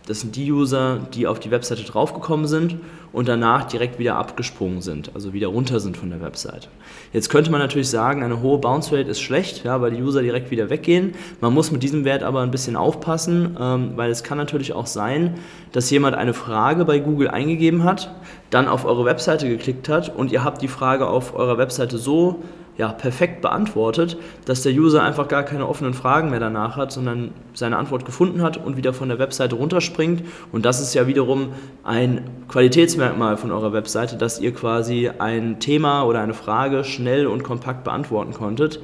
das 0.07 0.21
sind 0.21 0.35
die 0.35 0.51
User, 0.51 0.99
die 1.15 1.27
auf 1.27 1.39
die 1.39 1.51
Webseite 1.51 1.85
draufgekommen 1.85 2.49
sind 2.49 2.77
und 3.13 3.29
danach 3.29 3.65
direkt 3.65 3.99
wieder 3.99 4.17
abgesprungen 4.17 4.83
sind, 4.83 5.11
also 5.15 5.33
wieder 5.33 5.49
runter 5.49 5.79
sind 5.79 5.97
von 5.97 6.11
der 6.11 6.21
Webseite. 6.21 6.69
Jetzt 7.13 7.29
könnte 7.29 7.51
man 7.51 7.61
natürlich 7.61 7.91
sagen, 7.91 8.23
eine 8.23 8.41
hohe 8.41 8.59
Bounce 8.59 8.93
Rate 8.93 9.09
ist 9.09 9.21
schlecht, 9.21 9.65
ja, 9.65 9.81
weil 9.81 9.91
die 9.91 10.03
User 10.03 10.23
direkt 10.23 10.51
wieder 10.51 10.71
weggehen. 10.71 11.13
Man 11.41 11.53
muss 11.53 11.71
mit 11.71 11.83
diesem 11.83 12.05
Wert 12.05 12.23
aber 12.23 12.41
ein 12.41 12.51
bisschen 12.51 12.77
aufpassen, 12.77 13.57
ähm, 13.61 13.93
weil 13.97 14.11
es 14.11 14.25
kann 14.25 14.39
natürlich 14.39 14.73
auch 14.73 14.87
sein, 14.87 15.35
dass 15.73 15.91
jemand 15.91 16.17
eine 16.17 16.35
Frage 16.35 16.85
bei 16.85 16.99
Google 16.99 17.29
eingegeben 17.29 17.85
hat, 17.85 18.13
dann 18.51 18.69
auf 18.69 18.85
eure 18.85 19.05
Webseite 19.05 19.49
geklickt 19.49 19.89
hat 19.89 20.15
und 20.15 20.33
ihr 20.33 20.43
habt 20.43 20.63
die 20.63 20.69
Frage 20.69 21.07
auf 21.07 21.35
eurer 21.35 21.59
Webseite 21.59 21.99
so 21.99 22.43
ja, 22.81 22.89
perfekt 22.89 23.43
beantwortet, 23.43 24.17
dass 24.47 24.63
der 24.63 24.73
User 24.73 25.03
einfach 25.03 25.29
gar 25.29 25.43
keine 25.43 25.69
offenen 25.69 25.93
Fragen 25.93 26.31
mehr 26.31 26.41
danach 26.41 26.79
hat, 26.79 26.93
sondern 26.93 27.33
seine 27.53 27.77
Antwort 27.77 28.07
gefunden 28.07 28.41
hat 28.41 28.57
und 28.57 28.79
wieder 28.79 28.95
von 28.95 29.11
der 29.11 29.19
Webseite 29.19 29.55
runterspringt. 29.57 30.23
Und 30.51 30.65
das 30.65 30.81
ist 30.81 30.95
ja 30.95 31.07
wiederum 31.07 31.51
ein 31.85 32.23
Qualitätsmerkmal 32.49 33.37
von 33.37 33.53
eurer 33.53 33.75
Webseite, 33.75 34.17
dass 34.17 34.41
ihr 34.41 34.55
quasi 34.55 35.11
ein 35.19 35.61
Thema 35.61 36.05
oder 36.05 36.23
eine 36.23 36.33
Frage 36.33 36.83
schnell 36.85 37.27
und 37.27 37.43
kompakt 37.43 37.85
beantworten 37.85 38.33
konntet. 38.33 38.81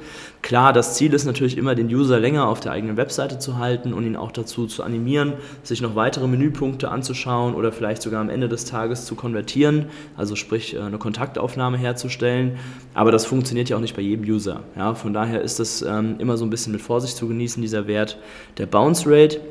Klar, 0.47 0.71
das 0.71 0.93
Ziel 0.93 1.13
ist 1.13 1.25
natürlich 1.25 1.57
immer, 1.57 1.75
den 1.75 1.93
User 1.93 2.21
länger 2.21 2.47
auf 2.47 2.61
der 2.61 2.71
eigenen 2.71 2.95
Webseite 2.95 3.37
zu 3.37 3.57
halten 3.57 3.91
und 3.91 4.05
ihn 4.05 4.15
auch 4.15 4.31
dazu 4.31 4.65
zu 4.65 4.81
animieren, 4.81 5.33
sich 5.61 5.81
noch 5.81 5.97
weitere 5.97 6.25
Menüpunkte 6.25 6.89
anzuschauen 6.89 7.53
oder 7.53 7.73
vielleicht 7.73 8.01
sogar 8.01 8.21
am 8.21 8.29
Ende 8.29 8.47
des 8.47 8.63
Tages 8.63 9.05
zu 9.05 9.15
konvertieren, 9.15 9.87
also 10.15 10.37
sprich 10.37 10.73
äh, 10.73 10.79
eine 10.79 10.99
Kontaktaufnahme 10.99 11.77
herzustellen. 11.77 12.59
Aber 12.93 13.11
das 13.11 13.25
funktioniert 13.25 13.67
ja 13.67 13.75
auch 13.75 13.81
nicht 13.81 13.97
bei 13.97 14.01
jedem 14.01 14.23
User. 14.23 14.61
Ja, 14.77 14.95
von 14.95 15.11
daher 15.11 15.41
ist 15.41 15.59
das 15.59 15.81
ähm, 15.81 16.15
immer 16.17 16.37
so 16.37 16.45
ein 16.45 16.49
bisschen 16.49 16.71
mit 16.71 16.81
Vorsicht 16.81 17.17
zu 17.17 17.27
genießen, 17.27 17.61
dieser 17.61 17.87
Wert 17.87 18.17
der 18.57 18.67
Bounce 18.67 19.03
Rate. 19.05 19.41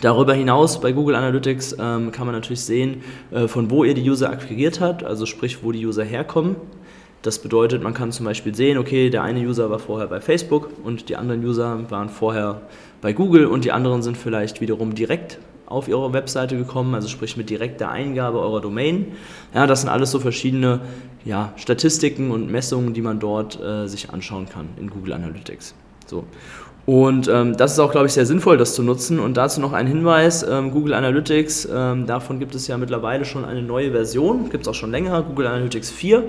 Darüber 0.00 0.34
hinaus 0.34 0.80
bei 0.80 0.90
Google 0.90 1.14
Analytics 1.14 1.76
ähm, 1.78 2.10
kann 2.10 2.26
man 2.26 2.34
natürlich 2.34 2.62
sehen, 2.62 3.02
äh, 3.30 3.46
von 3.46 3.70
wo 3.70 3.84
ihr 3.84 3.94
die 3.94 4.10
User 4.10 4.30
akquiriert 4.30 4.80
habt, 4.80 5.04
also 5.04 5.26
sprich, 5.26 5.62
wo 5.62 5.70
die 5.70 5.86
User 5.86 6.02
herkommen. 6.02 6.56
Das 7.22 7.40
bedeutet, 7.40 7.82
man 7.82 7.94
kann 7.94 8.12
zum 8.12 8.26
Beispiel 8.26 8.54
sehen, 8.54 8.78
okay, 8.78 9.10
der 9.10 9.22
eine 9.22 9.40
User 9.40 9.70
war 9.70 9.78
vorher 9.80 10.06
bei 10.06 10.20
Facebook 10.20 10.70
und 10.84 11.08
die 11.08 11.16
anderen 11.16 11.44
User 11.44 11.78
waren 11.90 12.08
vorher 12.08 12.60
bei 13.00 13.12
Google 13.12 13.46
und 13.46 13.64
die 13.64 13.72
anderen 13.72 14.02
sind 14.02 14.16
vielleicht 14.16 14.60
wiederum 14.60 14.94
direkt 14.94 15.38
auf 15.66 15.88
ihre 15.88 16.12
Webseite 16.12 16.56
gekommen, 16.56 16.94
also 16.94 17.08
sprich 17.08 17.36
mit 17.36 17.50
direkter 17.50 17.90
Eingabe 17.90 18.40
eurer 18.40 18.60
Domain. 18.60 19.12
Ja, 19.54 19.66
das 19.66 19.82
sind 19.82 19.90
alles 19.90 20.10
so 20.10 20.20
verschiedene 20.20 20.80
ja, 21.24 21.52
Statistiken 21.56 22.30
und 22.30 22.50
Messungen, 22.50 22.94
die 22.94 23.02
man 23.02 23.20
dort 23.20 23.60
äh, 23.60 23.86
sich 23.86 24.10
anschauen 24.10 24.48
kann 24.48 24.68
in 24.78 24.88
Google 24.88 25.12
Analytics. 25.12 25.74
So. 26.06 26.24
Und 26.86 27.28
ähm, 27.28 27.54
das 27.54 27.72
ist 27.72 27.80
auch, 27.80 27.90
glaube 27.90 28.06
ich, 28.06 28.14
sehr 28.14 28.24
sinnvoll, 28.24 28.56
das 28.56 28.74
zu 28.74 28.82
nutzen. 28.82 29.20
Und 29.20 29.36
dazu 29.36 29.60
noch 29.60 29.74
ein 29.74 29.86
Hinweis, 29.86 30.42
ähm, 30.42 30.70
Google 30.70 30.94
Analytics, 30.94 31.68
ähm, 31.70 32.06
davon 32.06 32.38
gibt 32.38 32.54
es 32.54 32.66
ja 32.66 32.78
mittlerweile 32.78 33.26
schon 33.26 33.44
eine 33.44 33.60
neue 33.60 33.90
Version, 33.90 34.48
gibt 34.48 34.62
es 34.62 34.68
auch 34.68 34.74
schon 34.74 34.90
länger, 34.90 35.22
Google 35.22 35.48
Analytics 35.48 35.90
4. 35.90 36.24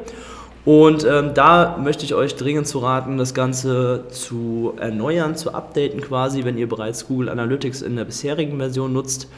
Und 0.69 1.03
ähm, 1.03 1.33
da 1.33 1.79
möchte 1.81 2.05
ich 2.05 2.13
euch 2.13 2.35
dringend 2.35 2.67
zu 2.67 2.77
raten, 2.77 3.17
das 3.17 3.33
Ganze 3.33 4.03
zu 4.11 4.73
erneuern, 4.77 5.35
zu 5.35 5.55
updaten 5.55 5.99
quasi, 5.99 6.45
wenn 6.45 6.59
ihr 6.59 6.69
bereits 6.69 7.07
Google 7.07 7.29
Analytics 7.29 7.81
in 7.81 7.95
der 7.95 8.05
bisherigen 8.05 8.59
Version 8.59 8.93
nutzt. 8.93 9.31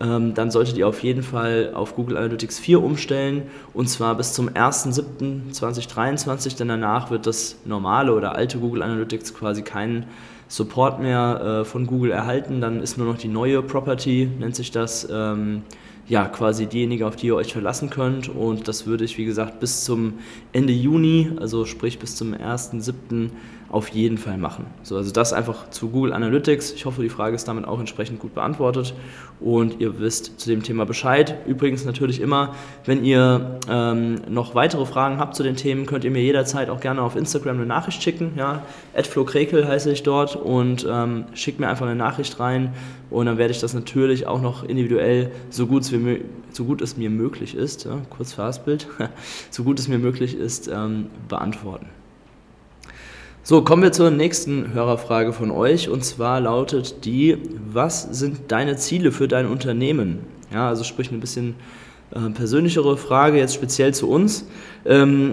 Ähm, 0.00 0.32
dann 0.32 0.50
solltet 0.50 0.78
ihr 0.78 0.88
auf 0.88 1.02
jeden 1.02 1.22
Fall 1.22 1.72
auf 1.74 1.94
Google 1.94 2.16
Analytics 2.16 2.58
4 2.60 2.82
umstellen 2.82 3.42
und 3.74 3.90
zwar 3.90 4.14
bis 4.14 4.32
zum 4.32 4.48
1.7.2023, 4.48 6.56
denn 6.56 6.68
danach 6.68 7.10
wird 7.10 7.26
das 7.26 7.56
normale 7.66 8.14
oder 8.14 8.34
alte 8.34 8.58
Google 8.58 8.82
Analytics 8.82 9.34
quasi 9.34 9.60
keinen 9.60 10.06
Support 10.48 11.02
mehr 11.02 11.60
äh, 11.60 11.64
von 11.66 11.86
Google 11.86 12.12
erhalten. 12.12 12.62
Dann 12.62 12.82
ist 12.82 12.96
nur 12.96 13.06
noch 13.06 13.18
die 13.18 13.28
neue 13.28 13.60
Property, 13.60 14.30
nennt 14.38 14.56
sich 14.56 14.70
das. 14.70 15.06
Ähm, 15.12 15.64
ja, 16.08 16.26
quasi 16.26 16.66
diejenige, 16.66 17.06
auf 17.06 17.16
die 17.16 17.26
ihr 17.26 17.36
euch 17.36 17.52
verlassen 17.52 17.90
könnt. 17.90 18.28
Und 18.28 18.66
das 18.66 18.86
würde 18.86 19.04
ich, 19.04 19.18
wie 19.18 19.24
gesagt, 19.24 19.60
bis 19.60 19.84
zum 19.84 20.14
Ende 20.52 20.72
Juni, 20.72 21.30
also 21.38 21.66
sprich 21.66 21.98
bis 21.98 22.16
zum 22.16 22.34
1.7., 22.34 23.30
auf 23.70 23.88
jeden 23.88 24.16
Fall 24.16 24.38
machen. 24.38 24.66
So, 24.82 24.96
also 24.96 25.12
das 25.12 25.32
einfach 25.32 25.68
zu 25.70 25.90
Google 25.90 26.14
Analytics. 26.14 26.72
Ich 26.72 26.86
hoffe, 26.86 27.02
die 27.02 27.10
Frage 27.10 27.34
ist 27.34 27.46
damit 27.48 27.66
auch 27.66 27.78
entsprechend 27.78 28.18
gut 28.18 28.34
beantwortet 28.34 28.94
und 29.40 29.78
ihr 29.80 30.00
wisst 30.00 30.40
zu 30.40 30.48
dem 30.48 30.62
Thema 30.62 30.86
Bescheid. 30.86 31.36
Übrigens 31.46 31.84
natürlich 31.84 32.20
immer, 32.20 32.54
wenn 32.86 33.04
ihr 33.04 33.58
ähm, 33.68 34.22
noch 34.28 34.54
weitere 34.54 34.86
Fragen 34.86 35.18
habt 35.18 35.36
zu 35.36 35.42
den 35.42 35.56
Themen, 35.56 35.84
könnt 35.84 36.04
ihr 36.04 36.10
mir 36.10 36.22
jederzeit 36.22 36.70
auch 36.70 36.80
gerne 36.80 37.02
auf 37.02 37.14
Instagram 37.14 37.56
eine 37.56 37.66
Nachricht 37.66 38.02
schicken. 38.02 38.32
Ja, 38.36 38.62
@flokrekel 38.94 39.68
heiße 39.68 39.92
ich 39.92 40.02
dort 40.02 40.34
und 40.34 40.86
ähm, 40.88 41.26
schickt 41.34 41.60
mir 41.60 41.68
einfach 41.68 41.86
eine 41.86 41.96
Nachricht 41.96 42.40
rein 42.40 42.72
und 43.10 43.26
dann 43.26 43.36
werde 43.36 43.50
ich 43.50 43.60
das 43.60 43.74
natürlich 43.74 44.26
auch 44.26 44.40
noch 44.40 44.64
individuell 44.64 45.30
so 45.50 45.66
gut 45.66 45.82
es, 45.82 45.92
mir, 45.92 46.20
so 46.52 46.64
gut 46.64 46.80
es 46.80 46.96
mir 46.96 47.10
möglich 47.10 47.54
ist, 47.54 47.84
ja, 47.84 47.98
kurz 48.08 48.32
Fastbild, 48.32 48.86
so 49.50 49.62
gut 49.62 49.78
es 49.78 49.88
mir 49.88 49.98
möglich 49.98 50.34
ist, 50.34 50.68
ähm, 50.68 51.08
beantworten. 51.28 51.97
So, 53.48 53.62
kommen 53.62 53.82
wir 53.82 53.92
zur 53.92 54.10
nächsten 54.10 54.74
Hörerfrage 54.74 55.32
von 55.32 55.50
euch 55.50 55.88
und 55.88 56.04
zwar 56.04 56.38
lautet 56.38 57.06
die, 57.06 57.38
was 57.72 58.02
sind 58.02 58.52
deine 58.52 58.76
Ziele 58.76 59.10
für 59.10 59.26
dein 59.26 59.46
Unternehmen? 59.46 60.18
Ja, 60.52 60.68
also 60.68 60.84
sprich 60.84 61.10
ein 61.10 61.20
bisschen 61.20 61.54
äh, 62.10 62.28
persönlichere 62.28 62.98
Frage 62.98 63.38
jetzt 63.38 63.54
speziell 63.54 63.94
zu 63.94 64.10
uns. 64.10 64.46
Ähm, 64.84 65.32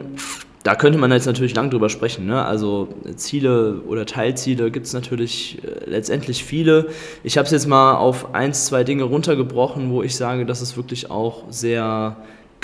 da 0.64 0.76
könnte 0.76 0.98
man 0.98 1.12
jetzt 1.12 1.26
natürlich 1.26 1.54
lang 1.56 1.70
drüber 1.70 1.90
sprechen. 1.90 2.26
Ne? 2.26 2.42
Also 2.46 2.88
Ziele 3.18 3.82
oder 3.86 4.06
Teilziele 4.06 4.72
gibt 4.72 4.86
es 4.86 4.94
natürlich 4.94 5.60
äh, 5.66 5.90
letztendlich 5.90 6.46
viele. 6.46 6.88
Ich 7.22 7.38
habe 7.38 7.48
es 7.48 7.52
jetzt 7.52 7.68
mal 7.68 7.96
auf 7.96 8.34
eins, 8.34 8.66
zwei 8.66 8.86
Dinge 8.86 9.04
runtergebrochen, 9.04 9.92
wo 9.92 10.04
ich 10.04 10.16
sage, 10.16 10.46
das 10.46 10.62
ist 10.62 10.78
wirklich 10.78 11.12
auch 11.12 11.44
sehr 11.50 12.16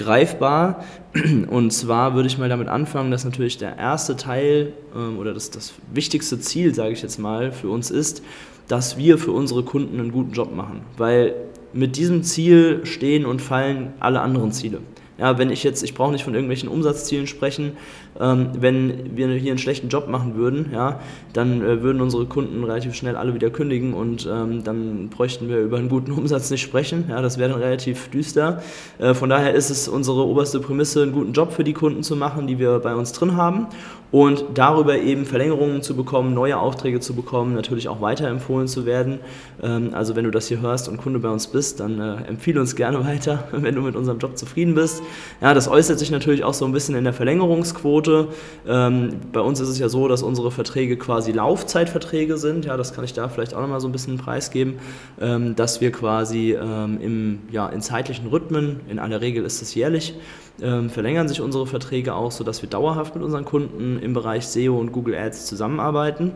greifbar. 0.04 0.84
Und 1.50 1.72
zwar 1.72 2.16
würde 2.16 2.28
ich 2.28 2.38
mal 2.38 2.50
damit 2.50 2.68
anfangen, 2.68 3.12
dass 3.12 3.26
natürlich 3.26 3.58
der 3.58 3.78
erste 3.78 4.16
Teil 4.16 4.74
ähm, 4.96 5.18
oder 5.18 5.34
das, 5.34 5.50
das 5.52 5.74
wichtigste 5.94 6.40
Ziel, 6.40 6.74
sage 6.74 6.94
ich 6.94 7.02
jetzt 7.02 7.20
mal, 7.20 7.52
für 7.52 7.70
uns 7.70 7.92
ist, 7.92 8.24
dass 8.68 8.98
wir 8.98 9.18
für 9.18 9.32
unsere 9.32 9.64
Kunden 9.64 10.00
einen 10.00 10.12
guten 10.12 10.32
Job 10.32 10.56
machen. 10.56 10.82
Weil 10.98 11.34
mit 11.74 11.98
diesem 11.98 12.24
Ziel 12.24 12.82
stehen 12.84 13.26
und 13.26 13.42
fallen 13.42 13.94
alle 14.00 14.22
anderen 14.22 14.52
Ziele. 14.52 14.80
Ja, 15.18 15.38
wenn 15.38 15.52
ich 15.52 15.64
jetzt, 15.64 15.84
ich 15.84 15.94
brauche 15.94 16.12
nicht 16.12 16.24
von 16.24 16.34
irgendwelchen 16.34 16.68
Umsatzzielen 16.68 17.28
sprechen, 17.28 17.74
ähm, 18.20 18.50
wenn 18.60 19.16
wir 19.16 19.28
hier 19.30 19.52
einen 19.52 19.58
schlechten 19.58 19.90
Job 19.90 20.08
machen 20.08 20.36
würden, 20.36 20.72
ja, 20.74 21.00
dann 21.34 21.62
äh, 21.62 21.82
würden 21.82 22.02
unsere 22.02 22.26
Kunden 22.26 22.64
relativ 22.64 22.94
schnell 22.94 23.16
alle 23.16 23.34
wieder 23.34 23.50
kündigen 23.50 23.94
und 23.94 24.28
ähm, 24.32 24.64
dann 24.64 25.10
bräuchten 25.10 25.48
wir 25.48 25.60
über 25.60 25.78
einen 25.78 25.90
guten 25.90 26.12
Umsatz 26.22 26.50
nicht 26.52 26.62
sprechen. 26.62 27.06
Ja, 27.10 27.22
das 27.22 27.38
wäre 27.38 27.52
dann 27.52 27.62
relativ 27.62 28.10
düster. 28.10 28.62
Äh, 29.00 29.14
von 29.14 29.30
daher 29.30 29.54
ist 29.54 29.70
es 29.70 29.88
unsere 29.88 30.26
oberste 30.26 30.60
Prämisse, 30.60 31.04
einen 31.04 31.14
guten 31.14 31.34
Job 31.34 31.54
für 31.54 31.64
die 31.64 31.74
Kunden 31.74 32.04
zu 32.04 32.16
machen, 32.16 32.48
die 32.48 32.60
wir 32.60 32.80
bei 32.80 32.96
uns 32.96 33.14
drin 33.14 33.38
haben 33.38 33.68
und 34.12 34.44
darüber 34.56 34.98
eben 34.98 35.26
Verlängerungen 35.26 35.82
zu 35.82 35.96
bekommen, 35.96 36.34
neue 36.34 36.58
Aufträge 36.58 37.00
zu 37.00 37.16
bekommen, 37.16 37.54
natürlich 37.54 37.88
auch 37.88 38.02
weiterempfohlen 38.02 38.68
zu 38.68 38.86
werden. 38.86 39.20
Ähm, 39.64 39.92
also 39.94 40.16
wenn 40.16 40.26
du 40.26 40.32
das 40.32 40.48
hier 40.48 40.62
hörst 40.62 40.90
und 40.90 40.98
Kunde 40.98 41.20
bei 41.20 41.30
uns 41.30 41.48
bist, 41.48 41.80
dann 41.80 42.00
äh, 42.00 42.28
empfehle 42.28 42.60
uns 42.60 42.76
gerne 42.76 43.06
weiter, 43.06 43.46
wenn 43.52 43.76
du 43.76 43.82
mit 43.82 43.96
unserem 43.96 44.20
Job 44.20 44.38
zufrieden 44.38 44.76
bist. 44.76 45.02
Ja, 45.40 45.54
das 45.54 45.68
äußert 45.68 45.98
sich 45.98 46.12
natürlich 46.12 46.44
auch 46.44 46.54
so 46.54 46.66
ein 46.66 46.74
bisschen 46.74 46.96
in 46.96 47.06
der 47.06 47.14
Verlängerungsquote. 47.14 48.01
Ähm, 48.08 49.10
bei 49.32 49.40
uns 49.40 49.60
ist 49.60 49.70
es 49.70 49.80
ja 49.80 49.90
so, 49.90 50.08
dass 50.08 50.24
unsere 50.24 50.52
Verträge 50.52 50.98
quasi 50.98 51.32
Laufzeitverträge 51.32 52.38
sind. 52.38 52.66
Ja, 52.66 52.78
das 52.78 52.94
kann 52.94 53.04
ich 53.04 53.14
da 53.14 53.30
vielleicht 53.30 53.54
auch 53.54 53.62
nochmal 53.62 53.80
so 53.80 53.88
ein 53.88 53.92
bisschen 53.92 54.18
preisgeben, 54.18 54.80
ähm, 55.20 55.56
dass 55.56 55.82
wir 55.82 55.92
quasi 55.92 56.52
im, 56.52 57.40
ja, 57.52 57.68
in 57.70 57.82
zeitlichen 57.82 58.28
Rhythmen, 58.28 58.82
in 58.90 59.00
aller 59.00 59.22
Regel 59.22 59.46
ist 59.46 59.62
es 59.62 59.76
jährlich, 59.76 60.16
verlängern 60.60 61.28
sich 61.28 61.42
unsere 61.42 61.66
Verträge 61.66 62.14
auch, 62.14 62.32
sodass 62.32 62.62
wir 62.62 62.70
dauerhaft 62.70 63.16
mit 63.16 63.24
unseren 63.24 63.46
Kunden 63.46 64.00
im 64.00 64.14
Bereich 64.14 64.46
SEO 64.48 64.80
und 64.80 64.92
Google 64.92 65.16
Ads 65.16 65.46
zusammenarbeiten. 65.48 66.34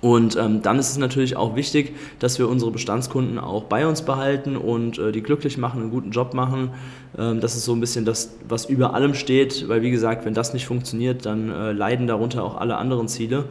Und 0.00 0.36
ähm, 0.36 0.62
dann 0.62 0.78
ist 0.78 0.90
es 0.90 0.98
natürlich 0.98 1.36
auch 1.36 1.56
wichtig, 1.56 1.94
dass 2.20 2.38
wir 2.38 2.48
unsere 2.48 2.70
Bestandskunden 2.70 3.38
auch 3.38 3.64
bei 3.64 3.86
uns 3.86 4.02
behalten 4.02 4.56
und 4.56 4.98
äh, 4.98 5.10
die 5.10 5.22
glücklich 5.22 5.58
machen, 5.58 5.82
einen 5.82 5.90
guten 5.90 6.12
Job 6.12 6.34
machen. 6.34 6.70
Ähm, 7.18 7.40
das 7.40 7.56
ist 7.56 7.64
so 7.64 7.72
ein 7.72 7.80
bisschen 7.80 8.04
das, 8.04 8.36
was 8.48 8.66
über 8.66 8.94
allem 8.94 9.14
steht, 9.14 9.68
weil 9.68 9.82
wie 9.82 9.90
gesagt, 9.90 10.24
wenn 10.24 10.34
das 10.34 10.54
nicht 10.54 10.66
funktioniert, 10.66 11.26
dann 11.26 11.50
äh, 11.50 11.72
leiden 11.72 12.06
darunter 12.06 12.44
auch 12.44 12.56
alle 12.56 12.76
anderen 12.76 13.08
Ziele 13.08 13.46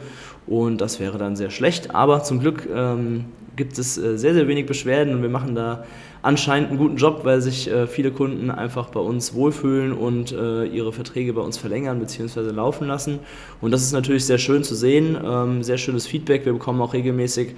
und 0.46 0.80
das 0.80 1.02
wäre 1.02 1.18
dann 1.18 1.36
sehr 1.36 1.50
schlecht. 1.50 1.94
Aber 1.94 2.24
zum 2.24 2.40
Glück 2.40 2.68
ähm, 2.74 3.26
gibt 3.58 3.78
es 3.78 3.98
äh, 3.98 4.18
sehr, 4.18 4.34
sehr 4.34 4.48
wenig 4.48 4.66
Beschwerden 4.66 5.14
und 5.14 5.22
wir 5.22 5.30
machen 5.30 5.56
da 5.56 5.84
anscheinend 6.22 6.70
einen 6.70 6.78
guten 6.78 6.96
Job, 6.96 7.22
weil 7.24 7.42
sich 7.42 7.70
äh, 7.70 7.88
viele 7.88 8.12
Kunden 8.12 8.50
einfach 8.50 8.90
bei 8.90 9.00
uns 9.02 9.34
wohlfühlen 9.34 9.92
und 9.92 10.32
äh, 10.32 10.66
ihre 10.66 10.94
Verträge 10.94 11.34
bei 11.34 11.42
uns 11.42 11.58
verlängern 11.58 12.00
bzw. 12.00 12.52
laufen 12.52 12.88
lassen. 12.88 13.20
Und 13.60 13.72
das 13.72 13.82
ist 13.82 13.92
natürlich 13.92 14.26
sehr 14.26 14.38
schön 14.38 14.64
zu 14.64 14.76
sehen, 14.76 15.18
ähm, 15.22 15.64
sehr 15.64 15.78
schönes 15.78 16.08
Feedback. 16.08 16.46
Wir 16.46 16.54
bekommen 16.54 16.82
auch 16.82 16.94
regelmäßig 16.94 17.56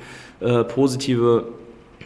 positive 0.69 1.49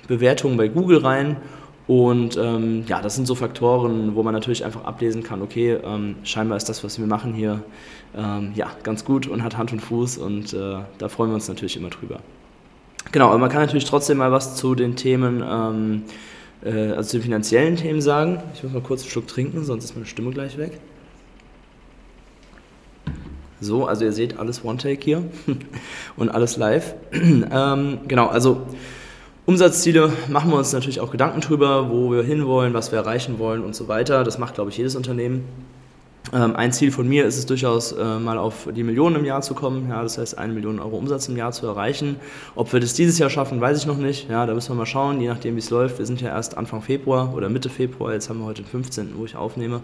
Bewertungen 0.08 0.58
bei 0.58 0.68
Google 0.68 0.98
rein. 0.98 1.38
Und 1.86 2.38
ähm, 2.38 2.86
ja, 2.88 3.02
das 3.02 3.16
sind 3.16 3.28
so 3.28 3.36
Faktoren, 3.36 4.16
wo 4.16 4.24
man 4.24 4.34
natürlich 4.34 4.64
einfach 4.64 4.86
ablesen 4.86 5.22
kann, 5.22 5.42
okay, 5.42 5.78
ähm, 5.84 6.16
scheinbar 6.24 6.58
ist 6.58 6.70
das, 6.70 6.84
was 6.84 6.98
wir 6.98 7.06
machen 7.06 7.34
hier, 7.34 7.62
ähm, 8.16 8.54
ja, 8.56 8.72
ganz 8.84 9.04
gut 9.04 9.28
und 9.28 9.44
hat 9.44 9.58
Hand 9.58 9.74
und 9.74 9.82
Fuß 9.82 10.18
und 10.18 10.54
äh, 10.54 10.78
da 10.98 11.10
freuen 11.10 11.32
wir 11.32 11.36
uns 11.36 11.50
natürlich 11.50 11.76
immer 11.76 11.90
drüber. 11.90 12.22
Genau, 13.12 13.28
aber 13.28 13.38
man 13.38 13.50
kann 13.50 13.62
natürlich 13.62 13.86
trotzdem 13.86 14.18
mal 14.18 14.32
was 14.32 14.56
zu 14.56 14.76
den 14.76 14.96
Themen 14.96 15.44
ähm, 15.48 16.04
äh, 16.64 16.92
also 16.92 17.10
zu 17.10 17.18
den 17.18 17.24
finanziellen 17.24 17.76
Themen 17.76 18.02
sagen. 18.02 18.42
Ich 18.54 18.64
muss 18.64 18.74
mal 18.74 18.82
kurz 18.82 19.02
einen 19.02 19.12
Schluck 19.12 19.28
trinken, 19.28 19.64
sonst 19.64 19.84
ist 19.84 19.96
meine 19.96 20.06
Stimme 20.06 20.32
gleich 20.32 20.58
weg. 20.58 20.80
So, 23.60 23.86
also 23.86 24.04
ihr 24.04 24.12
seht 24.12 24.40
alles 24.40 24.64
One-Take 24.66 25.02
hier 25.02 25.24
und 26.18 26.30
alles 26.30 26.58
live. 26.58 26.96
ähm, 27.14 28.00
genau, 28.08 28.28
also 28.28 28.62
Umsatzziele 29.46 30.12
machen 30.30 30.52
wir 30.52 30.58
uns 30.58 30.74
natürlich 30.74 31.00
auch 31.00 31.12
Gedanken 31.12 31.42
drüber, 31.42 31.90
wo 31.90 32.12
wir 32.12 32.24
hinwollen, 32.24 32.74
was 32.74 32.92
wir 32.92 33.00
erreichen 33.00 33.40
wollen 33.40 33.64
und 33.64 33.76
so 33.76 33.88
weiter. 33.88 34.24
Das 34.24 34.38
macht, 34.38 34.56
glaube 34.56 34.70
ich, 34.70 34.78
jedes 34.78 34.96
Unternehmen. 34.96 35.46
Ähm, 36.32 36.56
ein 36.56 36.72
Ziel 36.72 36.92
von 36.92 37.08
mir 37.08 37.26
ist 37.26 37.38
es 37.38 37.46
durchaus, 37.46 37.92
äh, 37.92 38.20
mal 38.20 38.38
auf 38.38 38.70
die 38.74 38.84
Millionen 38.84 39.18
im 39.18 39.26
Jahr 39.26 39.42
zu 39.42 39.54
kommen, 39.54 39.90
ja, 39.90 40.02
das 40.02 40.18
heißt, 40.18 40.38
eine 40.38 40.54
Million 40.54 40.80
Euro 40.80 40.96
Umsatz 40.98 41.28
im 41.28 41.36
Jahr 41.36 41.52
zu 41.52 41.68
erreichen. 41.68 42.16
Ob 42.56 42.72
wir 42.72 42.80
das 42.80 42.94
dieses 42.94 43.20
Jahr 43.20 43.30
schaffen, 43.30 43.60
weiß 43.60 43.78
ich 43.78 43.86
noch 43.86 43.98
nicht. 43.98 44.30
Ja, 44.30 44.46
da 44.46 44.54
müssen 44.54 44.70
wir 44.70 44.76
mal 44.76 44.86
schauen, 44.86 45.20
je 45.20 45.28
nachdem, 45.28 45.56
wie 45.56 45.60
es 45.60 45.70
läuft. 45.70 46.00
Wir 46.00 46.06
sind 46.06 46.22
ja 46.22 46.30
erst 46.30 46.58
Anfang 46.58 46.82
Februar 46.82 47.34
oder 47.36 47.50
Mitte 47.50 47.70
Februar, 47.70 48.14
jetzt 48.14 48.30
haben 48.30 48.40
wir 48.40 48.46
heute 48.46 48.62
den 48.62 48.70
15., 48.70 49.14
wo 49.18 49.26
ich 49.26 49.36
aufnehme. 49.36 49.82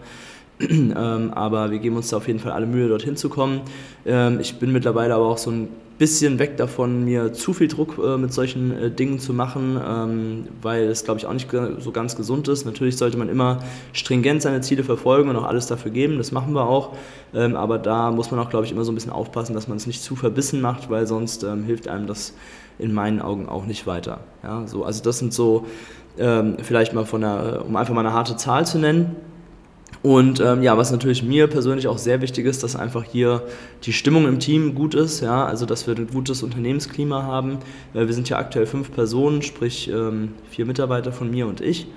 ähm, 0.69 1.31
aber 1.33 1.71
wir 1.71 1.79
geben 1.79 1.95
uns 1.95 2.09
da 2.09 2.17
auf 2.17 2.27
jeden 2.27 2.39
Fall 2.39 2.51
alle 2.51 2.65
Mühe, 2.65 2.87
dorthin 2.89 3.15
zu 3.15 3.29
kommen. 3.29 3.61
Ähm, 4.05 4.39
ich 4.39 4.59
bin 4.59 4.71
mittlerweile 4.71 5.15
aber 5.15 5.27
auch 5.27 5.37
so 5.37 5.51
ein 5.51 5.69
bisschen 5.99 6.39
weg 6.39 6.55
davon, 6.55 7.03
mir 7.03 7.33
zu 7.33 7.53
viel 7.53 7.67
Druck 7.67 7.97
äh, 7.97 8.17
mit 8.17 8.33
solchen 8.33 8.71
äh, 8.71 8.89
Dingen 8.89 9.19
zu 9.19 9.33
machen, 9.33 9.79
ähm, 9.85 10.47
weil 10.61 10.87
das, 10.87 11.03
glaube 11.03 11.19
ich, 11.19 11.25
auch 11.25 11.33
nicht 11.33 11.49
so 11.79 11.91
ganz 11.91 12.15
gesund 12.15 12.47
ist. 12.47 12.65
Natürlich 12.65 12.97
sollte 12.97 13.17
man 13.17 13.27
immer 13.27 13.59
stringent 13.91 14.41
seine 14.41 14.61
Ziele 14.61 14.83
verfolgen 14.83 15.29
und 15.29 15.35
auch 15.35 15.43
alles 15.43 15.67
dafür 15.67 15.91
geben, 15.91 16.17
das 16.17 16.31
machen 16.31 16.53
wir 16.53 16.67
auch. 16.67 16.95
Ähm, 17.33 17.55
aber 17.55 17.77
da 17.77 18.11
muss 18.11 18.31
man 18.31 18.39
auch, 18.39 18.49
glaube 18.49 18.65
ich, 18.65 18.71
immer 18.71 18.85
so 18.85 18.93
ein 18.93 18.95
bisschen 18.95 19.11
aufpassen, 19.11 19.53
dass 19.53 19.67
man 19.67 19.77
es 19.77 19.87
nicht 19.87 20.01
zu 20.01 20.15
verbissen 20.15 20.61
macht, 20.61 20.89
weil 20.89 21.05
sonst 21.05 21.43
ähm, 21.43 21.63
hilft 21.63 21.89
einem 21.89 22.07
das 22.07 22.33
in 22.79 22.93
meinen 22.93 23.21
Augen 23.21 23.49
auch 23.49 23.65
nicht 23.65 23.85
weiter. 23.85 24.21
Ja, 24.41 24.65
so, 24.67 24.85
also 24.85 25.03
das 25.03 25.19
sind 25.19 25.33
so 25.33 25.65
ähm, 26.17 26.55
vielleicht 26.61 26.93
mal 26.93 27.05
von 27.05 27.23
einer, 27.23 27.65
um 27.65 27.75
einfach 27.75 27.93
mal 27.93 28.05
eine 28.05 28.13
harte 28.13 28.37
Zahl 28.37 28.65
zu 28.65 28.79
nennen. 28.79 29.17
Und 30.01 30.39
ähm, 30.39 30.63
ja, 30.63 30.77
was 30.77 30.91
natürlich 30.91 31.23
mir 31.23 31.47
persönlich 31.47 31.87
auch 31.87 31.97
sehr 31.97 32.21
wichtig 32.21 32.45
ist, 32.45 32.63
dass 32.63 32.77
einfach 32.77 33.03
hier 33.03 33.43
die 33.83 33.91
Stimmung 33.91 34.27
im 34.27 34.39
Team 34.39 34.73
gut 34.73 34.95
ist, 34.95 35.19
ja, 35.19 35.45
also 35.45 35.65
dass 35.65 35.87
wir 35.87 35.95
ein 35.95 36.07
gutes 36.07 36.41
Unternehmensklima 36.41 37.23
haben. 37.23 37.57
Äh, 37.93 38.07
wir 38.07 38.13
sind 38.13 38.29
ja 38.29 38.37
aktuell 38.37 38.65
fünf 38.65 38.93
Personen, 38.93 39.41
sprich 39.41 39.89
ähm, 39.89 40.33
vier 40.49 40.65
Mitarbeiter 40.65 41.11
von 41.11 41.29
mir 41.29 41.47
und 41.47 41.59
ich. 41.59 41.87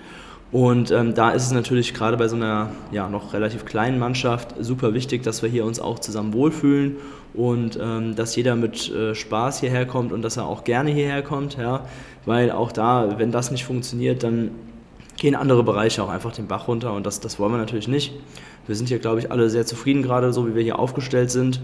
Und 0.51 0.91
ähm, 0.91 1.15
da 1.15 1.31
ist 1.31 1.47
es 1.47 1.53
natürlich 1.53 1.95
gerade 1.95 2.17
bei 2.17 2.29
so 2.29 2.37
einer 2.37 2.71
ja, 2.91 3.09
noch 3.09 3.33
relativ 3.33 3.65
kleinen 3.65 3.99
Mannschaft 3.99 4.55
super 4.61 4.93
wichtig, 4.95 5.23
dass 5.23 5.43
wir 5.43 5.49
hier 5.49 5.65
uns 5.65 5.81
auch 5.81 5.99
zusammen 5.99 6.35
wohlfühlen 6.35 6.97
und 7.33 7.79
ähm, 7.81 8.17
dass 8.17 8.37
jeder 8.37 8.55
mit 8.57 8.91
äh, 8.91 9.15
Spaß 9.15 9.61
hierher 9.61 9.87
kommt 9.87 10.13
und 10.13 10.21
dass 10.23 10.37
er 10.37 10.47
auch 10.47 10.65
gerne 10.65 10.91
hierher 10.91 11.23
kommt, 11.23 11.57
ja, 11.57 11.87
weil 12.27 12.51
auch 12.51 12.71
da, 12.71 13.19
wenn 13.19 13.31
das 13.31 13.51
nicht 13.51 13.65
funktioniert, 13.65 14.25
dann 14.25 14.51
gehen 15.23 15.37
andere 15.37 15.63
Bereiche 15.63 16.03
auch 16.03 16.09
einfach 16.09 16.33
den 16.33 16.49
Bach 16.49 16.67
runter 16.67 16.93
und 16.93 17.07
das, 17.07 17.21
das 17.21 17.39
wollen 17.39 17.53
wir 17.53 17.59
natürlich 17.59 17.87
nicht. 17.87 18.13
Wir 18.67 18.75
sind 18.75 18.89
hier, 18.89 18.99
glaube 18.99 19.21
ich, 19.21 19.31
alle 19.31 19.49
sehr 19.51 19.65
zufrieden 19.65 20.03
gerade, 20.03 20.33
so 20.33 20.49
wie 20.49 20.57
wir 20.57 20.65
hier 20.65 20.81
aufgestellt 20.81 21.31
sind. 21.31 21.61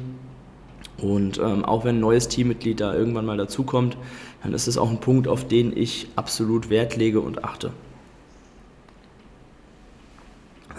Und 0.96 1.38
ähm, 1.38 1.64
auch 1.64 1.84
wenn 1.84 1.96
ein 1.96 2.00
neues 2.00 2.28
Teammitglied 2.28 2.80
da 2.80 2.94
irgendwann 2.94 3.26
mal 3.26 3.36
dazukommt, 3.36 3.96
dann 4.44 4.54
ist 4.54 4.68
es 4.68 4.78
auch 4.78 4.88
ein 4.88 5.00
Punkt, 5.00 5.26
auf 5.26 5.48
den 5.48 5.76
ich 5.76 6.06
absolut 6.14 6.70
Wert 6.70 6.96
lege 6.96 7.20
und 7.20 7.42
achte. 7.42 7.72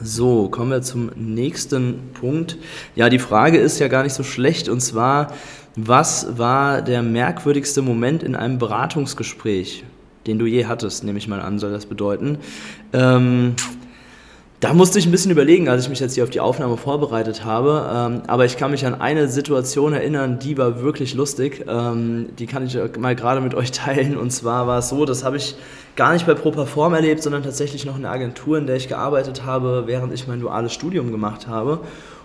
So, 0.01 0.47
kommen 0.47 0.71
wir 0.71 0.81
zum 0.81 1.11
nächsten 1.15 2.11
Punkt. 2.13 2.57
Ja, 2.95 3.09
die 3.09 3.19
Frage 3.19 3.57
ist 3.57 3.79
ja 3.79 3.89
gar 3.89 4.03
nicht 4.03 4.13
so 4.13 4.23
schlecht 4.23 4.69
und 4.69 4.79
zwar, 4.79 5.33
was 5.75 6.37
war 6.37 6.81
der 6.81 7.03
merkwürdigste 7.03 7.81
Moment 7.81 8.23
in 8.23 8.37
einem 8.37 8.57
Beratungsgespräch? 8.57 9.83
Den 10.27 10.39
du 10.39 10.45
je 10.45 10.65
hattest, 10.65 11.03
nehme 11.03 11.17
ich 11.17 11.27
mal 11.27 11.41
an, 11.41 11.59
soll 11.59 11.71
das 11.71 11.85
bedeuten. 11.85 12.37
Ähm, 12.93 13.55
da 14.59 14.73
musste 14.73 14.99
ich 14.99 15.05
ein 15.05 15.11
bisschen 15.11 15.31
überlegen, 15.31 15.69
als 15.69 15.83
ich 15.83 15.89
mich 15.89 16.01
jetzt 16.01 16.15
hier 16.15 16.23
auf 16.23 16.29
die 16.29 16.41
Aufnahme 16.41 16.75
vorbereitet 16.75 17.45
habe. 17.45 17.89
Ähm, 17.93 18.21
aber 18.27 18.43
ich 18.43 18.57
kann 18.57 18.71
mich 18.71 18.85
an 18.85 18.99
eine 18.99 19.29
Situation 19.29 19.93
erinnern, 19.93 20.37
die 20.39 20.57
war 20.57 20.81
wirklich 20.81 21.13
lustig. 21.13 21.63
Ähm, 21.65 22.27
die 22.37 22.45
kann 22.45 22.65
ich 22.65 22.77
mal 22.99 23.15
gerade 23.15 23.39
mit 23.39 23.55
euch 23.55 23.71
teilen. 23.71 24.17
Und 24.17 24.31
zwar 24.31 24.67
war 24.67 24.79
es 24.79 24.89
so, 24.89 25.05
das 25.05 25.23
habe 25.23 25.37
ich 25.37 25.55
gar 25.95 26.11
nicht 26.11 26.25
bei 26.25 26.33
ProPerform 26.33 26.93
erlebt, 26.93 27.23
sondern 27.23 27.41
tatsächlich 27.41 27.85
noch 27.85 27.95
in 27.95 28.01
der 28.01 28.11
Agentur, 28.11 28.57
in 28.57 28.67
der 28.67 28.75
ich 28.75 28.89
gearbeitet 28.89 29.45
habe, 29.45 29.83
während 29.85 30.13
ich 30.13 30.27
mein 30.27 30.41
duales 30.41 30.73
Studium 30.73 31.11
gemacht 31.11 31.47
habe. 31.47 31.79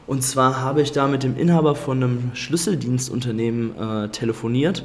Und 0.08 0.22
zwar 0.24 0.60
habe 0.60 0.82
ich 0.82 0.90
da 0.90 1.06
mit 1.06 1.22
dem 1.22 1.36
Inhaber 1.36 1.76
von 1.76 2.02
einem 2.02 2.30
Schlüsseldienstunternehmen 2.34 3.78
äh, 3.78 4.08
telefoniert 4.08 4.84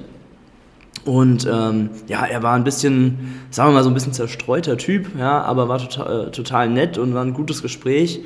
und 1.05 1.47
ähm, 1.51 1.89
ja, 2.07 2.25
er 2.25 2.43
war 2.43 2.53
ein 2.53 2.63
bisschen, 2.63 3.41
sagen 3.51 3.69
wir 3.69 3.75
mal, 3.75 3.83
so 3.83 3.89
ein 3.89 3.93
bisschen 3.93 4.13
zerstreuter 4.13 4.77
Typ, 4.77 5.07
ja, 5.17 5.41
aber 5.41 5.69
war 5.69 5.79
total, 5.79 6.27
äh, 6.27 6.31
total 6.31 6.69
nett 6.69 6.97
und 6.97 7.13
war 7.13 7.23
ein 7.23 7.33
gutes 7.33 7.61
Gespräch. 7.61 8.21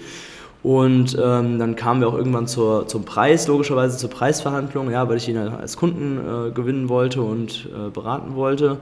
Und 0.63 1.17
ähm, 1.21 1.59
dann 1.59 1.75
kamen 1.75 1.99
wir 1.99 2.07
auch 2.07 2.13
irgendwann 2.13 2.47
zur, 2.47 2.87
zum 2.87 3.03
Preis, 3.03 3.47
logischerweise 3.47 3.97
zur 3.97 4.09
Preisverhandlung, 4.09 4.89
ja, 4.91 5.09
weil 5.09 5.17
ich 5.17 5.27
ihn 5.27 5.37
als 5.37 5.75
Kunden 5.75 6.17
äh, 6.19 6.51
gewinnen 6.51 6.87
wollte 6.87 7.21
und 7.21 7.67
äh, 7.75 7.89
beraten 7.89 8.35
wollte. 8.35 8.77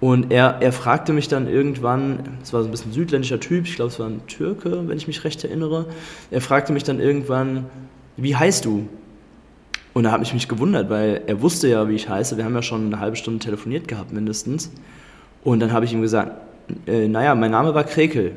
Und 0.00 0.32
er, 0.32 0.56
er 0.60 0.72
fragte 0.72 1.12
mich 1.12 1.28
dann 1.28 1.46
irgendwann, 1.46 2.38
es 2.42 2.54
war 2.54 2.62
so 2.62 2.68
ein 2.68 2.70
bisschen 2.70 2.92
südländischer 2.92 3.38
Typ, 3.38 3.66
ich 3.66 3.76
glaube, 3.76 3.90
es 3.90 3.98
war 3.98 4.06
ein 4.06 4.26
Türke, 4.26 4.88
wenn 4.88 4.96
ich 4.96 5.06
mich 5.06 5.22
recht 5.24 5.44
erinnere. 5.44 5.84
Er 6.30 6.40
fragte 6.40 6.72
mich 6.72 6.84
dann 6.84 7.00
irgendwann, 7.00 7.66
wie 8.16 8.34
heißt 8.34 8.64
du? 8.64 8.88
Und 9.92 10.04
da 10.04 10.12
habe 10.12 10.22
ich 10.22 10.32
mich 10.32 10.48
gewundert, 10.48 10.88
weil 10.88 11.22
er 11.26 11.42
wusste 11.42 11.68
ja, 11.68 11.88
wie 11.88 11.94
ich 11.94 12.08
heiße. 12.08 12.36
Wir 12.36 12.44
haben 12.44 12.54
ja 12.54 12.62
schon 12.62 12.86
eine 12.86 13.00
halbe 13.00 13.16
Stunde 13.16 13.40
telefoniert 13.40 13.88
gehabt, 13.88 14.12
mindestens. 14.12 14.70
Und 15.42 15.60
dann 15.60 15.72
habe 15.72 15.84
ich 15.84 15.92
ihm 15.92 16.02
gesagt, 16.02 16.32
äh, 16.86 17.08
naja, 17.08 17.34
mein 17.34 17.50
Name 17.50 17.74
war 17.74 17.84
Krekel. 17.84 18.32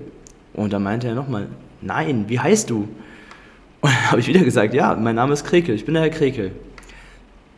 Und 0.53 0.73
dann 0.73 0.83
meinte 0.83 1.07
er 1.07 1.15
nochmal, 1.15 1.47
nein, 1.81 2.25
wie 2.27 2.39
heißt 2.39 2.69
du? 2.69 2.87
Und 3.81 3.91
dann 3.91 4.11
habe 4.11 4.21
ich 4.21 4.27
wieder 4.27 4.39
gesagt, 4.39 4.73
ja, 4.73 4.95
mein 4.95 5.15
Name 5.15 5.33
ist 5.33 5.43
Krekel, 5.43 5.75
ich 5.75 5.85
bin 5.85 5.93
der 5.93 6.03
Herr 6.03 6.09
Krekel. 6.09 6.51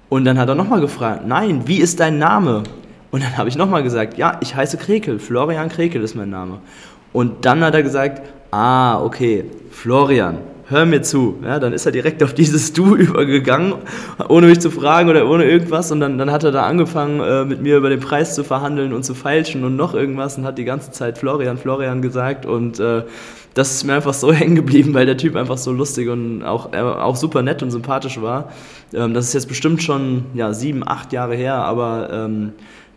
Und 0.09 0.25
dann 0.25 0.37
hat 0.37 0.49
er 0.49 0.55
nochmal 0.55 0.81
gefragt, 0.81 1.25
nein, 1.25 1.67
wie 1.67 1.77
ist 1.77 1.99
dein 1.99 2.17
Name? 2.17 2.63
Und 3.11 3.23
dann 3.23 3.37
habe 3.37 3.47
ich 3.49 3.55
nochmal 3.55 3.83
gesagt, 3.83 4.17
ja, 4.17 4.37
ich 4.41 4.55
heiße 4.55 4.77
Krekel, 4.77 5.19
Florian 5.19 5.69
Krekel 5.69 6.01
ist 6.03 6.15
mein 6.15 6.29
Name. 6.29 6.59
Und 7.13 7.45
dann 7.45 7.63
hat 7.63 7.73
er 7.73 7.83
gesagt, 7.83 8.21
ah, 8.51 9.01
okay, 9.01 9.45
Florian, 9.71 10.39
hör 10.67 10.85
mir 10.85 11.01
zu. 11.01 11.35
Ja, 11.43 11.59
dann 11.59 11.73
ist 11.73 11.85
er 11.85 11.91
direkt 11.91 12.23
auf 12.23 12.33
dieses 12.33 12.73
Du 12.73 12.95
übergegangen, 12.95 13.75
ohne 14.27 14.47
mich 14.47 14.59
zu 14.59 14.71
fragen 14.71 15.09
oder 15.09 15.29
ohne 15.29 15.45
irgendwas. 15.45 15.91
Und 15.91 15.99
dann, 15.99 16.17
dann 16.17 16.31
hat 16.31 16.43
er 16.43 16.51
da 16.51 16.63
angefangen, 16.63 17.19
äh, 17.19 17.45
mit 17.45 17.61
mir 17.61 17.77
über 17.77 17.89
den 17.89 17.99
Preis 17.99 18.35
zu 18.35 18.43
verhandeln 18.43 18.93
und 18.93 19.03
zu 19.03 19.13
feilschen 19.13 19.63
und 19.63 19.75
noch 19.75 19.93
irgendwas 19.93 20.37
und 20.37 20.45
hat 20.45 20.57
die 20.57 20.65
ganze 20.65 20.91
Zeit 20.91 21.17
Florian, 21.17 21.57
Florian 21.57 22.01
gesagt. 22.01 22.45
Und 22.45 22.79
äh, 22.79 23.03
das 23.53 23.71
ist 23.71 23.83
mir 23.83 23.93
einfach 23.93 24.13
so 24.13 24.33
hängen 24.33 24.55
geblieben, 24.55 24.93
weil 24.93 25.05
der 25.05 25.17
Typ 25.17 25.35
einfach 25.35 25.57
so 25.57 25.71
lustig 25.71 26.09
und 26.09 26.43
auch, 26.43 26.73
äh, 26.73 26.79
auch 26.79 27.15
super 27.15 27.41
nett 27.41 27.63
und 27.63 27.71
sympathisch 27.71 28.21
war. 28.21 28.51
Ähm, 28.93 29.13
das 29.13 29.27
ist 29.27 29.33
jetzt 29.33 29.47
bestimmt 29.47 29.83
schon 29.83 30.25
ja, 30.33 30.53
sieben, 30.53 30.87
acht 30.87 31.13
Jahre 31.13 31.35
her, 31.35 31.55
aber 31.55 32.09
ähm, 32.11 32.53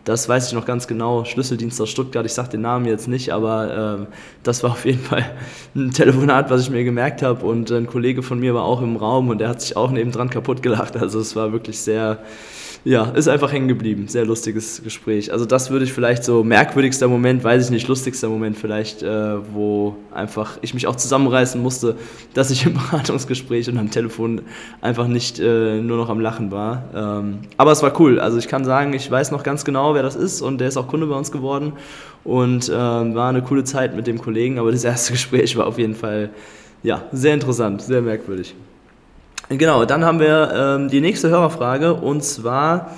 das 0.09 0.27
weiß 0.27 0.47
ich 0.47 0.53
noch 0.53 0.65
ganz 0.65 0.87
genau. 0.87 1.23
Schlüsseldienst 1.23 1.79
aus 1.79 1.91
Stuttgart, 1.91 2.25
ich 2.25 2.33
sage 2.33 2.49
den 2.49 2.61
Namen 2.61 2.85
jetzt 2.85 3.07
nicht, 3.07 3.31
aber 3.31 3.99
äh, 4.01 4.13
das 4.41 4.63
war 4.63 4.71
auf 4.71 4.83
jeden 4.83 5.03
Fall 5.03 5.23
ein 5.75 5.91
Telefonat, 5.91 6.49
was 6.49 6.61
ich 6.61 6.71
mir 6.71 6.83
gemerkt 6.83 7.21
habe. 7.21 7.45
Und 7.45 7.69
ein 7.69 7.85
Kollege 7.85 8.23
von 8.23 8.39
mir 8.39 8.55
war 8.55 8.63
auch 8.63 8.81
im 8.81 8.95
Raum 8.95 9.29
und 9.29 9.37
der 9.37 9.49
hat 9.49 9.61
sich 9.61 9.77
auch 9.77 9.91
nebendran 9.91 10.31
kaputt 10.31 10.63
gelacht. 10.63 10.97
Also 10.97 11.19
es 11.19 11.35
war 11.35 11.51
wirklich 11.51 11.79
sehr, 11.79 12.23
ja, 12.85 13.09
ist 13.09 13.27
einfach 13.27 13.51
hängen 13.51 13.67
geblieben. 13.67 14.07
Sehr 14.07 14.25
lustiges 14.25 14.81
Gespräch. 14.83 15.33
Also 15.33 15.45
das 15.45 15.69
würde 15.69 15.83
ich 15.83 15.91
vielleicht 15.91 16.23
so 16.23 16.43
merkwürdigster 16.43 17.07
Moment, 17.07 17.43
weiß 17.43 17.65
ich 17.65 17.71
nicht, 17.71 17.87
lustigster 17.87 18.29
Moment 18.29 18.57
vielleicht, 18.57 19.03
äh, 19.03 19.53
wo 19.53 19.97
einfach 20.13 20.57
ich 20.61 20.73
mich 20.73 20.87
auch 20.87 20.95
zusammenreißen 20.95 21.61
musste, 21.61 21.95
dass 22.33 22.51
ich 22.51 22.65
im 22.65 22.73
Beratungsgespräch 22.91 23.67
und 23.69 23.77
am 23.77 23.91
Telefon 23.91 24.41
einfach 24.81 25.07
nicht 25.07 25.39
äh, 25.39 25.81
nur 25.81 25.97
noch 25.97 26.09
am 26.09 26.21
Lachen 26.21 26.51
war. 26.51 26.83
Ähm, 26.95 27.39
aber 27.57 27.71
es 27.73 27.83
war 27.83 27.99
cool. 27.99 28.19
Also 28.19 28.37
ich 28.37 28.47
kann 28.47 28.63
sagen, 28.63 28.93
ich 28.93 29.09
weiß 29.11 29.31
noch 29.31 29.43
ganz 29.43 29.65
genau, 29.65 29.93
wer 29.93 30.03
das 30.03 30.15
ist 30.15 30.41
und 30.41 30.59
der 30.59 30.69
ist 30.69 30.77
auch 30.77 30.87
Kunde 30.87 31.07
bei 31.07 31.15
uns 31.15 31.31
geworden 31.31 31.73
und 32.23 32.69
äh, 32.69 32.73
war 32.73 33.29
eine 33.29 33.41
coole 33.41 33.65
Zeit 33.65 33.95
mit 33.95 34.07
dem 34.07 34.19
Kollegen. 34.19 34.57
Aber 34.57 34.71
das 34.71 34.85
erste 34.85 35.11
Gespräch 35.13 35.57
war 35.57 35.67
auf 35.67 35.77
jeden 35.77 35.95
Fall 35.95 36.29
ja 36.81 37.03
sehr 37.11 37.33
interessant, 37.33 37.81
sehr 37.81 38.01
merkwürdig. 38.01 38.55
Genau, 39.49 39.83
dann 39.83 40.05
haben 40.05 40.19
wir 40.19 40.51
ähm, 40.53 40.89
die 40.89 41.01
nächste 41.01 41.29
Hörerfrage 41.29 41.95
und 41.95 42.23
zwar, 42.23 42.95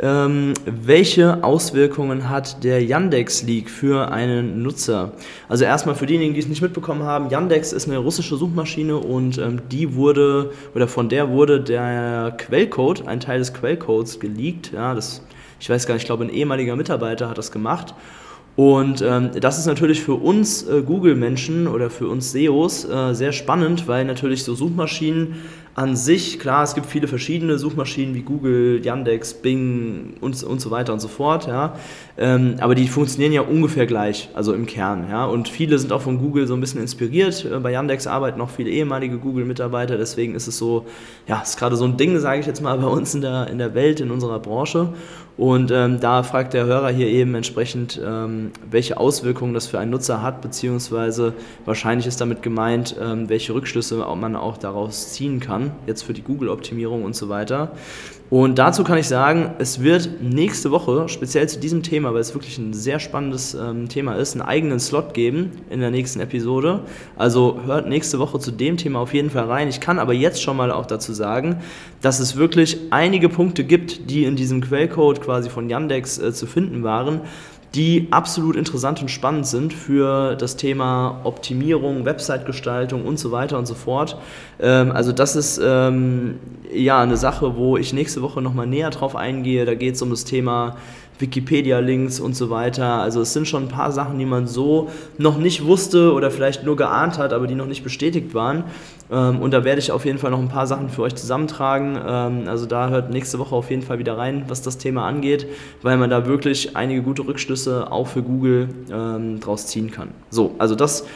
ähm, 0.00 0.54
welche 0.64 1.42
Auswirkungen 1.42 2.30
hat 2.30 2.62
der 2.62 2.84
Yandex 2.84 3.42
Leak 3.42 3.68
für 3.68 4.12
einen 4.12 4.62
Nutzer? 4.62 5.10
Also 5.48 5.64
erstmal 5.64 5.96
für 5.96 6.06
diejenigen, 6.06 6.34
die 6.34 6.40
es 6.40 6.46
nicht 6.46 6.62
mitbekommen 6.62 7.02
haben, 7.02 7.30
Yandex 7.30 7.72
ist 7.72 7.88
eine 7.88 7.98
russische 7.98 8.36
Suchmaschine 8.36 8.96
und 8.96 9.38
ähm, 9.38 9.62
die 9.72 9.96
wurde, 9.96 10.52
oder 10.72 10.86
von 10.86 11.08
der 11.08 11.30
wurde 11.30 11.60
der 11.60 12.32
Quellcode, 12.38 13.08
ein 13.08 13.18
Teil 13.18 13.40
des 13.40 13.52
Quellcodes 13.52 14.20
geleakt. 14.20 14.70
Ja, 14.72 14.94
das, 14.94 15.24
ich 15.58 15.68
weiß 15.68 15.88
gar 15.88 15.94
nicht, 15.94 16.02
ich 16.02 16.06
glaube 16.06 16.22
ein 16.22 16.30
ehemaliger 16.30 16.76
Mitarbeiter 16.76 17.28
hat 17.28 17.38
das 17.38 17.50
gemacht. 17.50 17.92
Und 18.58 19.02
ähm, 19.02 19.30
das 19.40 19.56
ist 19.56 19.66
natürlich 19.66 20.02
für 20.02 20.14
uns 20.14 20.66
äh, 20.66 20.82
Google-Menschen 20.82 21.68
oder 21.68 21.90
für 21.90 22.08
uns 22.08 22.32
SEOs 22.32 22.84
äh, 22.86 23.14
sehr 23.14 23.30
spannend, 23.30 23.86
weil 23.86 24.04
natürlich 24.04 24.42
so 24.42 24.56
Suchmaschinen 24.56 25.36
an 25.78 25.94
sich, 25.94 26.40
klar, 26.40 26.64
es 26.64 26.74
gibt 26.74 26.88
viele 26.88 27.06
verschiedene 27.06 27.56
Suchmaschinen 27.56 28.12
wie 28.16 28.22
Google, 28.22 28.84
Yandex, 28.84 29.32
Bing 29.32 30.14
und, 30.20 30.42
und 30.42 30.60
so 30.60 30.72
weiter 30.72 30.92
und 30.92 30.98
so 30.98 31.06
fort, 31.06 31.46
ja. 31.46 31.76
Ähm, 32.16 32.56
aber 32.58 32.74
die 32.74 32.88
funktionieren 32.88 33.32
ja 33.32 33.42
ungefähr 33.42 33.86
gleich, 33.86 34.28
also 34.34 34.54
im 34.54 34.66
Kern, 34.66 35.06
ja. 35.08 35.24
Und 35.24 35.48
viele 35.48 35.78
sind 35.78 35.92
auch 35.92 36.00
von 36.00 36.18
Google 36.18 36.48
so 36.48 36.54
ein 36.54 36.60
bisschen 36.60 36.80
inspiriert. 36.80 37.44
Äh, 37.44 37.60
bei 37.60 37.70
Yandex 37.70 38.08
arbeiten 38.08 38.40
auch 38.40 38.50
viele 38.50 38.70
ehemalige 38.70 39.18
Google-Mitarbeiter, 39.18 39.96
deswegen 39.96 40.34
ist 40.34 40.48
es 40.48 40.58
so, 40.58 40.84
ja, 41.28 41.40
ist 41.40 41.56
gerade 41.56 41.76
so 41.76 41.84
ein 41.84 41.96
Ding, 41.96 42.18
sage 42.18 42.40
ich 42.40 42.46
jetzt 42.46 42.60
mal, 42.60 42.76
bei 42.76 42.88
uns 42.88 43.14
in 43.14 43.20
der, 43.20 43.46
in 43.46 43.58
der 43.58 43.74
Welt, 43.74 44.00
in 44.00 44.10
unserer 44.10 44.40
Branche. 44.40 44.94
Und 45.38 45.70
ähm, 45.70 46.00
da 46.00 46.24
fragt 46.24 46.52
der 46.52 46.66
Hörer 46.66 46.90
hier 46.90 47.06
eben 47.06 47.36
entsprechend, 47.36 47.98
ähm, 48.04 48.50
welche 48.68 48.98
Auswirkungen 48.98 49.54
das 49.54 49.68
für 49.68 49.78
einen 49.78 49.92
Nutzer 49.92 50.20
hat, 50.20 50.42
beziehungsweise 50.42 51.32
wahrscheinlich 51.64 52.08
ist 52.08 52.20
damit 52.20 52.42
gemeint, 52.42 52.96
ähm, 53.00 53.28
welche 53.28 53.54
Rückschlüsse 53.54 54.04
man 54.16 54.34
auch 54.34 54.58
daraus 54.58 55.12
ziehen 55.12 55.38
kann, 55.38 55.70
jetzt 55.86 56.02
für 56.02 56.12
die 56.12 56.22
Google-Optimierung 56.22 57.04
und 57.04 57.14
so 57.14 57.28
weiter. 57.28 57.70
Und 58.30 58.58
dazu 58.58 58.84
kann 58.84 58.98
ich 58.98 59.08
sagen, 59.08 59.54
es 59.58 59.82
wird 59.82 60.20
nächste 60.20 60.70
Woche, 60.70 61.08
speziell 61.08 61.48
zu 61.48 61.58
diesem 61.58 61.82
Thema, 61.82 62.12
weil 62.12 62.20
es 62.20 62.34
wirklich 62.34 62.58
ein 62.58 62.74
sehr 62.74 63.00
spannendes 63.00 63.54
ähm, 63.54 63.88
Thema 63.88 64.16
ist, 64.16 64.34
einen 64.34 64.42
eigenen 64.42 64.80
Slot 64.80 65.14
geben 65.14 65.52
in 65.70 65.80
der 65.80 65.90
nächsten 65.90 66.20
Episode. 66.20 66.80
Also 67.16 67.60
hört 67.64 67.88
nächste 67.88 68.18
Woche 68.18 68.38
zu 68.38 68.50
dem 68.50 68.76
Thema 68.76 68.98
auf 68.98 69.14
jeden 69.14 69.30
Fall 69.30 69.44
rein. 69.44 69.68
Ich 69.68 69.80
kann 69.80 69.98
aber 69.98 70.12
jetzt 70.12 70.42
schon 70.42 70.58
mal 70.58 70.70
auch 70.70 70.84
dazu 70.84 71.14
sagen, 71.14 71.62
dass 72.02 72.20
es 72.20 72.36
wirklich 72.36 72.78
einige 72.90 73.30
Punkte 73.30 73.64
gibt, 73.64 74.10
die 74.10 74.24
in 74.24 74.36
diesem 74.36 74.60
Quellcode 74.60 75.22
quasi 75.22 75.48
von 75.48 75.70
Yandex 75.70 76.18
äh, 76.18 76.32
zu 76.34 76.46
finden 76.46 76.82
waren, 76.82 77.22
die 77.74 78.08
absolut 78.10 78.56
interessant 78.56 79.02
und 79.02 79.10
spannend 79.10 79.46
sind 79.46 79.74
für 79.74 80.36
das 80.36 80.56
Thema 80.56 81.20
Optimierung, 81.24 82.04
Website-Gestaltung 82.04 83.04
und 83.04 83.18
so 83.18 83.30
weiter 83.30 83.58
und 83.58 83.66
so 83.66 83.74
fort. 83.74 84.16
Ähm, 84.60 84.90
also 84.90 85.12
das 85.12 85.36
ist 85.36 85.60
ähm, 85.62 86.38
ja 86.72 87.00
eine 87.00 87.16
Sache, 87.16 87.56
wo 87.56 87.76
ich 87.76 87.92
nächste 87.92 88.22
Woche 88.22 88.40
nochmal 88.40 88.66
näher 88.66 88.90
drauf 88.90 89.16
eingehe. 89.16 89.66
Da 89.66 89.74
geht 89.74 89.96
es 89.96 90.02
um 90.02 90.10
das 90.10 90.24
Thema 90.24 90.76
Wikipedia-Links 91.18 92.20
und 92.20 92.34
so 92.36 92.50
weiter. 92.50 93.00
Also 93.00 93.20
es 93.20 93.32
sind 93.32 93.48
schon 93.48 93.64
ein 93.64 93.68
paar 93.68 93.92
Sachen, 93.92 94.18
die 94.18 94.24
man 94.24 94.46
so 94.46 94.90
noch 95.18 95.38
nicht 95.38 95.64
wusste 95.64 96.12
oder 96.12 96.30
vielleicht 96.30 96.64
nur 96.64 96.76
geahnt 96.76 97.18
hat, 97.18 97.32
aber 97.32 97.46
die 97.46 97.54
noch 97.54 97.66
nicht 97.66 97.84
bestätigt 97.84 98.34
waren. 98.34 98.64
Ähm, 99.10 99.40
und 99.40 99.52
da 99.52 99.64
werde 99.64 99.80
ich 99.80 99.92
auf 99.92 100.04
jeden 100.04 100.18
Fall 100.18 100.30
noch 100.30 100.38
ein 100.38 100.48
paar 100.48 100.66
Sachen 100.66 100.88
für 100.88 101.02
euch 101.02 101.14
zusammentragen. 101.14 101.98
Ähm, 102.06 102.42
also 102.48 102.66
da 102.66 102.88
hört 102.88 103.10
nächste 103.10 103.38
Woche 103.38 103.54
auf 103.54 103.70
jeden 103.70 103.82
Fall 103.82 103.98
wieder 103.98 104.16
rein, 104.16 104.44
was 104.48 104.62
das 104.62 104.78
Thema 104.78 105.06
angeht, 105.06 105.46
weil 105.82 105.96
man 105.96 106.10
da 106.10 106.26
wirklich 106.26 106.76
einige 106.76 107.02
gute 107.02 107.26
Rückschlüsse 107.26 107.90
auch 107.90 108.06
für 108.06 108.22
Google 108.22 108.68
ähm, 108.92 109.40
draus 109.40 109.66
ziehen 109.66 109.90
kann. 109.90 110.08
So, 110.30 110.54
also 110.58 110.74
das 110.74 111.06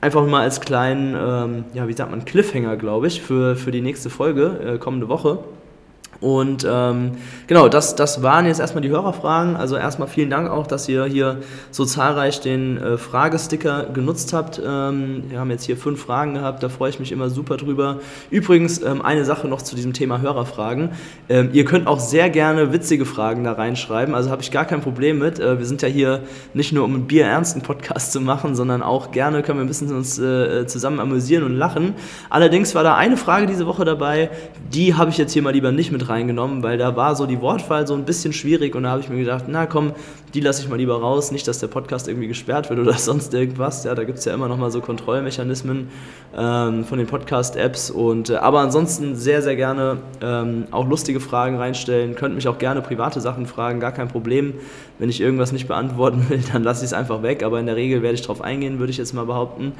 einfach 0.00 0.24
mal 0.26 0.42
als 0.42 0.60
kleinen, 0.60 1.64
ja, 1.74 1.88
wie 1.88 1.92
sagt 1.92 2.12
man, 2.12 2.24
Cliffhanger, 2.24 2.76
glaube 2.76 3.08
ich, 3.08 3.20
für, 3.20 3.56
für 3.56 3.72
die 3.72 3.80
nächste 3.80 4.10
Folge 4.10 4.74
äh, 4.74 4.78
kommende 4.78 5.08
Woche. 5.08 5.40
Und 6.20 6.66
ähm, 6.68 7.12
genau, 7.46 7.68
das, 7.68 7.94
das 7.94 8.22
waren 8.22 8.46
jetzt 8.46 8.58
erstmal 8.58 8.82
die 8.82 8.88
Hörerfragen. 8.88 9.54
Also 9.54 9.76
erstmal 9.76 10.08
vielen 10.08 10.30
Dank 10.30 10.50
auch, 10.50 10.66
dass 10.66 10.88
ihr 10.88 11.04
hier 11.04 11.38
so 11.70 11.84
zahlreich 11.84 12.40
den 12.40 12.76
äh, 12.76 12.98
Fragesticker 12.98 13.84
genutzt 13.94 14.32
habt. 14.32 14.60
Ähm, 14.64 15.24
wir 15.28 15.38
haben 15.38 15.50
jetzt 15.50 15.64
hier 15.64 15.76
fünf 15.76 16.02
Fragen 16.02 16.34
gehabt, 16.34 16.62
da 16.62 16.68
freue 16.68 16.90
ich 16.90 16.98
mich 16.98 17.12
immer 17.12 17.30
super 17.30 17.56
drüber. 17.56 18.00
Übrigens, 18.30 18.82
ähm, 18.82 19.00
eine 19.00 19.24
Sache 19.24 19.46
noch 19.46 19.62
zu 19.62 19.76
diesem 19.76 19.92
Thema 19.92 20.20
Hörerfragen. 20.20 20.90
Ähm, 21.28 21.50
ihr 21.52 21.64
könnt 21.64 21.86
auch 21.86 22.00
sehr 22.00 22.30
gerne 22.30 22.72
witzige 22.72 23.04
Fragen 23.04 23.44
da 23.44 23.52
reinschreiben, 23.52 24.14
also 24.14 24.30
habe 24.30 24.42
ich 24.42 24.50
gar 24.50 24.64
kein 24.64 24.80
Problem 24.80 25.20
mit. 25.20 25.38
Äh, 25.38 25.58
wir 25.60 25.66
sind 25.66 25.82
ja 25.82 25.88
hier 25.88 26.22
nicht 26.52 26.72
nur 26.72 26.84
um 26.84 26.94
einen 26.94 27.06
bierernsten 27.06 27.62
Podcast 27.62 28.10
zu 28.10 28.20
machen, 28.20 28.56
sondern 28.56 28.82
auch 28.82 29.12
gerne 29.12 29.42
können 29.42 29.58
wir 29.58 29.64
ein 29.64 29.68
bisschen 29.68 29.94
uns 29.94 30.18
äh, 30.18 30.66
zusammen 30.66 30.98
amüsieren 30.98 31.44
und 31.44 31.54
lachen. 31.54 31.94
Allerdings 32.28 32.74
war 32.74 32.82
da 32.82 32.96
eine 32.96 33.16
Frage 33.16 33.46
diese 33.46 33.66
Woche 33.66 33.84
dabei, 33.84 34.30
die 34.72 34.94
habe 34.94 35.10
ich 35.10 35.18
jetzt 35.18 35.32
hier 35.32 35.42
mal 35.42 35.52
lieber 35.52 35.70
nicht 35.70 35.92
mit 35.92 36.07
reingenommen, 36.08 36.62
weil 36.62 36.78
da 36.78 36.96
war 36.96 37.16
so 37.16 37.26
die 37.26 37.40
Wortwahl 37.40 37.86
so 37.86 37.94
ein 37.94 38.04
bisschen 38.04 38.32
schwierig 38.32 38.74
und 38.74 38.84
da 38.84 38.90
habe 38.90 39.00
ich 39.00 39.08
mir 39.08 39.18
gedacht, 39.18 39.44
na 39.48 39.66
komm, 39.66 39.92
die 40.34 40.40
lasse 40.40 40.62
ich 40.62 40.68
mal 40.68 40.76
lieber 40.76 41.00
raus, 41.00 41.32
nicht, 41.32 41.48
dass 41.48 41.58
der 41.58 41.68
Podcast 41.68 42.08
irgendwie 42.08 42.28
gesperrt 42.28 42.68
wird 42.70 42.80
oder 42.80 42.92
sonst 42.98 43.32
irgendwas. 43.34 43.84
Ja, 43.84 43.94
da 43.94 44.04
gibt 44.04 44.18
es 44.18 44.24
ja 44.24 44.34
immer 44.34 44.48
noch 44.48 44.58
mal 44.58 44.70
so 44.70 44.80
Kontrollmechanismen 44.80 45.88
ähm, 46.36 46.84
von 46.84 46.98
den 46.98 47.06
Podcast-Apps 47.06 47.90
und 47.90 48.30
äh, 48.30 48.36
aber 48.36 48.60
ansonsten 48.60 49.16
sehr, 49.16 49.42
sehr 49.42 49.56
gerne 49.56 49.98
ähm, 50.20 50.66
auch 50.70 50.86
lustige 50.86 51.20
Fragen 51.20 51.56
reinstellen. 51.56 52.14
Könnt 52.14 52.34
mich 52.34 52.48
auch 52.48 52.58
gerne 52.58 52.82
private 52.82 53.20
Sachen 53.20 53.46
fragen, 53.46 53.80
gar 53.80 53.92
kein 53.92 54.08
Problem. 54.08 54.54
Wenn 54.98 55.08
ich 55.08 55.20
irgendwas 55.20 55.52
nicht 55.52 55.68
beantworten 55.68 56.26
will, 56.28 56.42
dann 56.52 56.62
lasse 56.62 56.84
ich 56.84 56.90
es 56.90 56.92
einfach 56.92 57.22
weg, 57.22 57.42
aber 57.42 57.60
in 57.60 57.66
der 57.66 57.76
Regel 57.76 58.02
werde 58.02 58.14
ich 58.14 58.22
darauf 58.22 58.42
eingehen, 58.42 58.78
würde 58.78 58.90
ich 58.90 58.98
jetzt 58.98 59.14
mal 59.14 59.26
behaupten. 59.26 59.72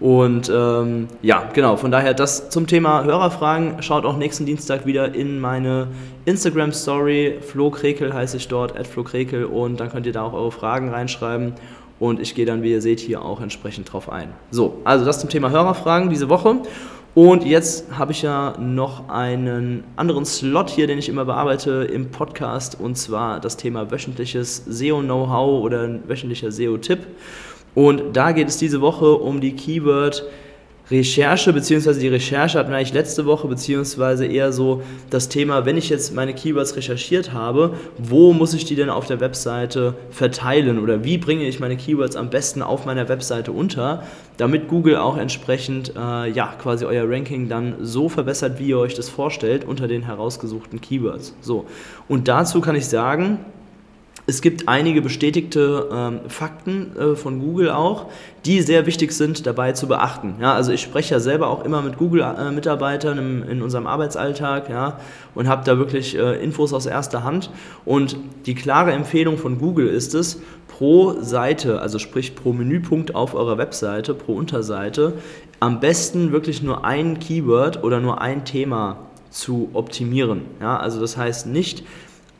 Und 0.00 0.50
ähm, 0.52 1.08
ja, 1.20 1.50
genau, 1.52 1.76
von 1.76 1.90
daher 1.90 2.14
das 2.14 2.48
zum 2.48 2.66
Thema 2.66 3.04
Hörerfragen. 3.04 3.82
Schaut 3.82 4.06
auch 4.06 4.16
nächsten 4.16 4.46
Dienstag 4.46 4.86
wieder 4.86 5.14
in 5.14 5.38
meine 5.40 5.88
Instagram-Story. 6.24 7.38
Flo 7.42 7.70
Krekel 7.70 8.14
heiße 8.14 8.38
ich 8.38 8.48
dort, 8.48 8.78
at 8.78 8.86
Flo 8.86 9.04
Krekel. 9.04 9.44
Und 9.44 9.78
dann 9.78 9.90
könnt 9.90 10.06
ihr 10.06 10.12
da 10.12 10.22
auch 10.22 10.32
eure 10.32 10.52
Fragen 10.52 10.88
reinschreiben. 10.88 11.52
Und 11.98 12.18
ich 12.18 12.34
gehe 12.34 12.46
dann, 12.46 12.62
wie 12.62 12.72
ihr 12.72 12.80
seht, 12.80 12.98
hier 12.98 13.22
auch 13.22 13.42
entsprechend 13.42 13.92
drauf 13.92 14.10
ein. 14.10 14.30
So, 14.50 14.78
also 14.84 15.04
das 15.04 15.20
zum 15.20 15.28
Thema 15.28 15.50
Hörerfragen 15.50 16.08
diese 16.08 16.30
Woche. 16.30 16.56
Und 17.14 17.44
jetzt 17.44 17.86
habe 17.98 18.12
ich 18.12 18.22
ja 18.22 18.54
noch 18.58 19.08
einen 19.10 19.84
anderen 19.96 20.24
Slot 20.24 20.70
hier, 20.70 20.86
den 20.86 20.98
ich 20.98 21.10
immer 21.10 21.26
bearbeite 21.26 21.88
im 21.92 22.10
Podcast. 22.10 22.78
Und 22.80 22.96
zwar 22.96 23.38
das 23.40 23.58
Thema 23.58 23.90
wöchentliches 23.90 24.64
SEO-Know-how 24.66 25.62
oder 25.62 26.08
wöchentlicher 26.08 26.50
SEO-Tipp. 26.52 27.00
Und 27.74 28.16
da 28.16 28.32
geht 28.32 28.48
es 28.48 28.56
diese 28.56 28.80
Woche 28.80 29.12
um 29.12 29.40
die 29.40 29.52
Keyword 29.52 30.24
Recherche, 30.90 31.52
beziehungsweise 31.52 32.00
die 32.00 32.08
Recherche 32.08 32.58
hatten 32.58 32.70
wir 32.70 32.76
eigentlich 32.76 32.92
letzte 32.92 33.24
Woche, 33.24 33.46
beziehungsweise 33.46 34.26
eher 34.26 34.52
so 34.52 34.82
das 35.08 35.28
Thema, 35.28 35.64
wenn 35.64 35.76
ich 35.76 35.88
jetzt 35.88 36.14
meine 36.14 36.34
Keywords 36.34 36.74
recherchiert 36.74 37.32
habe, 37.32 37.74
wo 37.96 38.32
muss 38.32 38.54
ich 38.54 38.64
die 38.64 38.74
denn 38.74 38.90
auf 38.90 39.06
der 39.06 39.20
Webseite 39.20 39.94
verteilen 40.10 40.80
oder 40.80 41.04
wie 41.04 41.16
bringe 41.16 41.46
ich 41.46 41.60
meine 41.60 41.76
Keywords 41.76 42.16
am 42.16 42.28
besten 42.28 42.60
auf 42.60 42.86
meiner 42.86 43.08
Webseite 43.08 43.52
unter, 43.52 44.02
damit 44.36 44.66
Google 44.66 44.96
auch 44.96 45.16
entsprechend, 45.16 45.94
äh, 45.96 46.28
ja, 46.28 46.54
quasi 46.60 46.84
euer 46.84 47.08
Ranking 47.08 47.48
dann 47.48 47.76
so 47.80 48.08
verbessert, 48.08 48.58
wie 48.58 48.68
ihr 48.68 48.78
euch 48.78 48.94
das 48.94 49.08
vorstellt, 49.08 49.64
unter 49.64 49.86
den 49.86 50.02
herausgesuchten 50.02 50.80
Keywords. 50.80 51.36
So. 51.40 51.66
Und 52.08 52.26
dazu 52.26 52.60
kann 52.60 52.74
ich 52.74 52.86
sagen, 52.86 53.38
es 54.30 54.40
gibt 54.40 54.68
einige 54.68 55.02
bestätigte 55.02 55.88
ähm, 55.92 56.20
Fakten 56.28 56.96
äh, 56.96 57.16
von 57.16 57.40
Google 57.40 57.70
auch, 57.70 58.06
die 58.46 58.62
sehr 58.62 58.86
wichtig 58.86 59.12
sind 59.12 59.46
dabei 59.46 59.72
zu 59.72 59.88
beachten. 59.88 60.36
Ja, 60.40 60.54
also 60.54 60.72
ich 60.72 60.80
spreche 60.80 61.14
ja 61.14 61.20
selber 61.20 61.48
auch 61.48 61.64
immer 61.64 61.82
mit 61.82 61.98
Google-Mitarbeitern 61.98 63.42
in 63.42 63.60
unserem 63.60 63.86
Arbeitsalltag 63.86 64.70
ja, 64.70 64.98
und 65.34 65.48
habe 65.48 65.64
da 65.64 65.78
wirklich 65.78 66.16
äh, 66.16 66.42
Infos 66.42 66.72
aus 66.72 66.86
erster 66.86 67.24
Hand. 67.24 67.50
Und 67.84 68.16
die 68.46 68.54
klare 68.54 68.92
Empfehlung 68.92 69.36
von 69.36 69.58
Google 69.58 69.88
ist 69.88 70.14
es, 70.14 70.40
pro 70.68 71.20
Seite, 71.20 71.82
also 71.82 71.98
sprich 71.98 72.34
pro 72.34 72.52
Menüpunkt 72.52 73.14
auf 73.14 73.34
eurer 73.34 73.58
Webseite, 73.58 74.14
pro 74.14 74.34
Unterseite, 74.34 75.14
am 75.58 75.80
besten 75.80 76.32
wirklich 76.32 76.62
nur 76.62 76.86
ein 76.86 77.18
Keyword 77.18 77.84
oder 77.84 78.00
nur 78.00 78.22
ein 78.22 78.46
Thema 78.46 78.96
zu 79.28 79.68
optimieren. 79.74 80.42
Ja, 80.60 80.78
also 80.78 81.00
das 81.00 81.16
heißt 81.16 81.46
nicht 81.46 81.84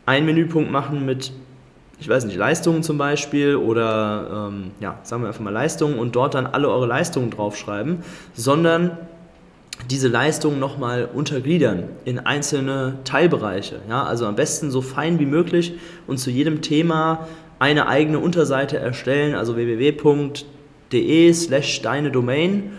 einen 0.07 0.27
Menüpunkt 0.27 0.71
machen 0.71 1.05
mit 1.05 1.33
ich 2.01 2.09
weiß 2.09 2.25
nicht, 2.25 2.37
Leistungen 2.37 2.83
zum 2.83 2.97
Beispiel 2.99 3.57
oder 3.57 4.49
ähm, 4.49 4.71
ja, 4.81 4.99
sagen 5.03 5.23
wir 5.23 5.29
einfach 5.29 5.43
mal 5.43 5.53
Leistungen 5.53 5.99
und 5.99 6.17
dort 6.17 6.35
dann 6.35 6.47
alle 6.47 6.69
eure 6.69 6.87
Leistungen 6.87 7.31
draufschreiben, 7.31 7.99
sondern 8.35 8.97
diese 9.91 10.09
Leistungen 10.09 10.59
nochmal 10.59 11.09
untergliedern 11.13 11.85
in 12.05 12.19
einzelne 12.19 12.99
Teilbereiche. 13.05 13.77
Ja? 13.89 14.05
Also 14.05 14.27
am 14.27 14.35
besten 14.35 14.71
so 14.71 14.81
fein 14.81 15.19
wie 15.19 15.27
möglich 15.27 15.75
und 16.07 16.19
zu 16.19 16.31
jedem 16.31 16.63
Thema 16.63 17.29
eine 17.59 17.87
eigene 17.87 18.19
Unterseite 18.19 18.79
erstellen, 18.79 19.35
also 19.35 19.57
www.de 19.57 21.33
slash 21.35 21.83
deine 21.83 22.11
Domain 22.11 22.73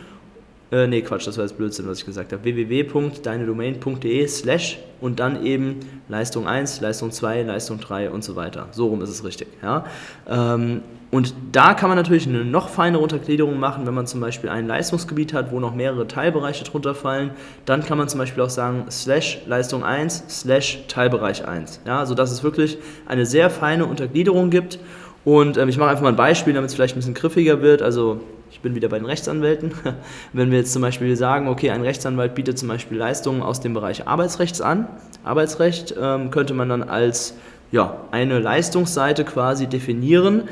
äh, 0.71 0.87
nee, 0.87 1.01
Quatsch, 1.01 1.27
das 1.27 1.37
war 1.37 1.43
jetzt 1.43 1.57
Blödsinn, 1.57 1.87
was 1.87 1.99
ich 1.99 2.05
gesagt 2.05 2.31
habe. 2.31 2.43
www.deinedomain.de 2.43 4.27
slash 4.27 4.79
und 5.01 5.19
dann 5.19 5.45
eben 5.45 5.79
Leistung 6.07 6.47
1, 6.47 6.79
Leistung 6.79 7.11
2, 7.11 7.43
Leistung 7.43 7.79
3 7.79 8.09
und 8.09 8.23
so 8.23 8.37
weiter. 8.37 8.67
So 8.71 8.87
rum 8.87 9.01
ist 9.01 9.09
es 9.09 9.25
richtig. 9.25 9.47
Ja? 9.61 9.85
Ähm, 10.29 10.81
und 11.11 11.33
da 11.51 11.73
kann 11.73 11.89
man 11.89 11.97
natürlich 11.97 12.25
eine 12.25 12.45
noch 12.45 12.69
feinere 12.69 13.03
Untergliederung 13.03 13.59
machen, 13.59 13.85
wenn 13.85 13.93
man 13.93 14.07
zum 14.07 14.21
Beispiel 14.21 14.49
ein 14.49 14.65
Leistungsgebiet 14.65 15.33
hat, 15.33 15.51
wo 15.51 15.59
noch 15.59 15.75
mehrere 15.75 16.07
Teilbereiche 16.07 16.63
drunter 16.63 16.95
fallen. 16.95 17.31
Dann 17.65 17.83
kann 17.83 17.97
man 17.97 18.07
zum 18.07 18.19
Beispiel 18.19 18.41
auch 18.41 18.49
sagen, 18.49 18.85
slash 18.89 19.41
Leistung 19.45 19.83
1, 19.83 20.23
slash 20.29 20.85
Teilbereich 20.87 21.45
1. 21.45 21.81
Ja, 21.85 22.05
sodass 22.05 22.31
es 22.31 22.43
wirklich 22.43 22.77
eine 23.07 23.25
sehr 23.25 23.49
feine 23.49 23.87
Untergliederung 23.87 24.49
gibt. 24.49 24.79
Und 25.25 25.57
ähm, 25.57 25.67
ich 25.67 25.77
mache 25.77 25.89
einfach 25.89 26.03
mal 26.03 26.09
ein 26.09 26.15
Beispiel, 26.15 26.53
damit 26.53 26.69
es 26.69 26.75
vielleicht 26.75 26.95
ein 26.95 26.99
bisschen 26.99 27.13
griffiger 27.13 27.61
wird. 27.61 27.81
Also 27.81 28.21
ich 28.51 28.59
bin 28.59 28.75
wieder 28.75 28.89
bei 28.89 28.99
den 28.99 29.05
Rechtsanwälten. 29.05 29.71
Wenn 30.33 30.51
wir 30.51 30.59
jetzt 30.59 30.73
zum 30.73 30.81
Beispiel 30.81 31.15
sagen, 31.15 31.47
okay, 31.47 31.71
ein 31.71 31.81
Rechtsanwalt 31.81 32.35
bietet 32.35 32.59
zum 32.59 32.67
Beispiel 32.67 32.97
Leistungen 32.97 33.41
aus 33.41 33.61
dem 33.61 33.73
Bereich 33.73 34.07
Arbeitsrechts 34.07 34.61
an, 34.61 34.87
Arbeitsrecht 35.23 35.95
ähm, 35.99 36.31
könnte 36.31 36.53
man 36.53 36.69
dann 36.69 36.83
als 36.83 37.35
ja, 37.71 38.01
eine 38.11 38.39
Leistungsseite 38.39 39.23
quasi 39.23 39.67
definieren. 39.67 40.43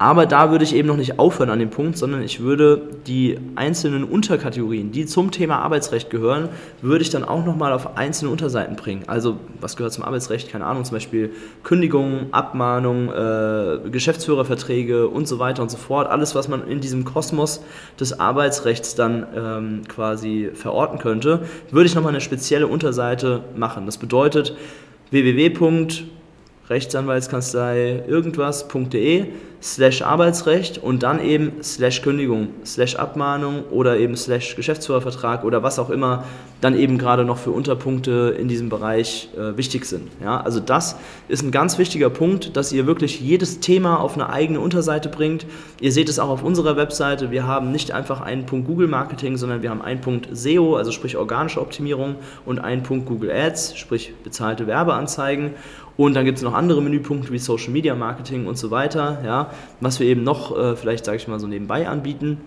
Aber 0.00 0.26
da 0.26 0.52
würde 0.52 0.62
ich 0.62 0.76
eben 0.76 0.86
noch 0.86 0.96
nicht 0.96 1.18
aufhören 1.18 1.50
an 1.50 1.58
dem 1.58 1.70
Punkt, 1.70 1.98
sondern 1.98 2.22
ich 2.22 2.38
würde 2.38 2.82
die 3.08 3.36
einzelnen 3.56 4.04
Unterkategorien, 4.04 4.92
die 4.92 5.06
zum 5.06 5.32
Thema 5.32 5.58
Arbeitsrecht 5.58 6.08
gehören, 6.08 6.50
würde 6.82 7.02
ich 7.02 7.10
dann 7.10 7.24
auch 7.24 7.44
nochmal 7.44 7.72
auf 7.72 7.96
einzelne 7.96 8.30
Unterseiten 8.30 8.76
bringen. 8.76 9.02
Also 9.08 9.38
was 9.60 9.76
gehört 9.76 9.92
zum 9.92 10.04
Arbeitsrecht? 10.04 10.52
Keine 10.52 10.66
Ahnung, 10.66 10.84
zum 10.84 10.94
Beispiel 10.94 11.32
Kündigung, 11.64 12.28
Abmahnung, 12.30 13.08
äh, 13.12 13.90
Geschäftsführerverträge 13.90 15.08
und 15.08 15.26
so 15.26 15.40
weiter 15.40 15.62
und 15.62 15.70
so 15.72 15.78
fort. 15.78 16.08
Alles, 16.08 16.36
was 16.36 16.46
man 16.46 16.68
in 16.68 16.78
diesem 16.80 17.04
Kosmos 17.04 17.60
des 17.98 18.20
Arbeitsrechts 18.20 18.94
dann 18.94 19.26
ähm, 19.34 19.82
quasi 19.88 20.50
verorten 20.54 21.00
könnte, 21.00 21.40
würde 21.72 21.86
ich 21.86 21.96
nochmal 21.96 22.12
eine 22.12 22.20
spezielle 22.20 22.68
Unterseite 22.68 23.42
machen. 23.56 23.84
Das 23.84 23.98
bedeutet 23.98 24.56
www 25.10 25.50
Rechtsanwaltskanzlei 26.68 28.04
irgendwas.de 28.06 29.26
slash 29.60 30.02
Arbeitsrecht 30.02 30.78
und 30.78 31.02
dann 31.02 31.20
eben 31.20 31.62
slash 31.62 32.02
Kündigung, 32.02 32.48
slash 32.64 32.96
Abmahnung 32.96 33.64
oder 33.70 33.98
eben 33.98 34.16
slash 34.16 34.54
Geschäftsführervertrag 34.54 35.44
oder 35.44 35.62
was 35.62 35.78
auch 35.78 35.90
immer 35.90 36.24
dann 36.60 36.76
eben 36.76 36.98
gerade 36.98 37.24
noch 37.24 37.38
für 37.38 37.50
Unterpunkte 37.50 38.34
in 38.38 38.48
diesem 38.48 38.68
Bereich 38.68 39.28
äh, 39.36 39.56
wichtig 39.56 39.84
sind. 39.84 40.10
Ja, 40.22 40.40
also 40.40 40.58
das 40.58 40.96
ist 41.28 41.42
ein 41.42 41.52
ganz 41.52 41.78
wichtiger 41.78 42.10
Punkt, 42.10 42.56
dass 42.56 42.72
ihr 42.72 42.86
wirklich 42.86 43.20
jedes 43.20 43.60
Thema 43.60 44.00
auf 44.00 44.14
eine 44.14 44.28
eigene 44.28 44.58
Unterseite 44.58 45.08
bringt. 45.08 45.46
Ihr 45.80 45.92
seht 45.92 46.08
es 46.08 46.18
auch 46.18 46.30
auf 46.30 46.42
unserer 46.42 46.76
Webseite. 46.76 47.30
Wir 47.30 47.46
haben 47.46 47.70
nicht 47.70 47.92
einfach 47.92 48.20
einen 48.20 48.44
Punkt 48.44 48.66
Google 48.66 48.88
Marketing, 48.88 49.36
sondern 49.36 49.62
wir 49.62 49.70
haben 49.70 49.82
einen 49.82 50.00
Punkt 50.00 50.28
SEO, 50.32 50.76
also 50.76 50.90
sprich 50.90 51.16
organische 51.16 51.60
Optimierung 51.60 52.16
und 52.44 52.58
einen 52.58 52.82
Punkt 52.82 53.06
Google 53.06 53.30
Ads, 53.30 53.76
sprich 53.76 54.12
bezahlte 54.24 54.66
Werbeanzeigen. 54.66 55.52
Und 55.98 56.14
dann 56.14 56.24
gibt 56.24 56.38
es 56.38 56.44
noch 56.44 56.54
andere 56.54 56.80
Menüpunkte 56.80 57.32
wie 57.32 57.40
Social 57.40 57.70
Media 57.70 57.96
Marketing 57.96 58.46
und 58.46 58.56
so 58.56 58.70
weiter, 58.70 59.20
ja, 59.24 59.50
was 59.80 59.98
wir 59.98 60.06
eben 60.06 60.22
noch 60.22 60.56
äh, 60.56 60.76
vielleicht, 60.76 61.04
sage 61.04 61.16
ich 61.16 61.26
mal, 61.26 61.40
so 61.40 61.48
nebenbei 61.48 61.88
anbieten. 61.88 62.40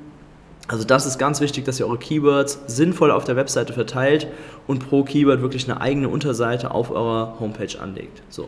Also 0.70 0.86
das 0.86 1.06
ist 1.06 1.18
ganz 1.18 1.42
wichtig, 1.42 1.66
dass 1.66 1.78
ihr 1.78 1.86
eure 1.86 1.98
Keywords 1.98 2.62
sinnvoll 2.68 3.12
auf 3.12 3.26
der 3.26 3.36
Webseite 3.36 3.74
verteilt 3.74 4.28
und 4.68 4.88
pro 4.88 5.04
Keyword 5.04 5.42
wirklich 5.42 5.70
eine 5.70 5.82
eigene 5.82 6.08
Unterseite 6.08 6.72
auf 6.72 6.92
eurer 6.92 7.42
Homepage 7.42 7.78
anlegt. 7.78 8.24
So. 8.30 8.48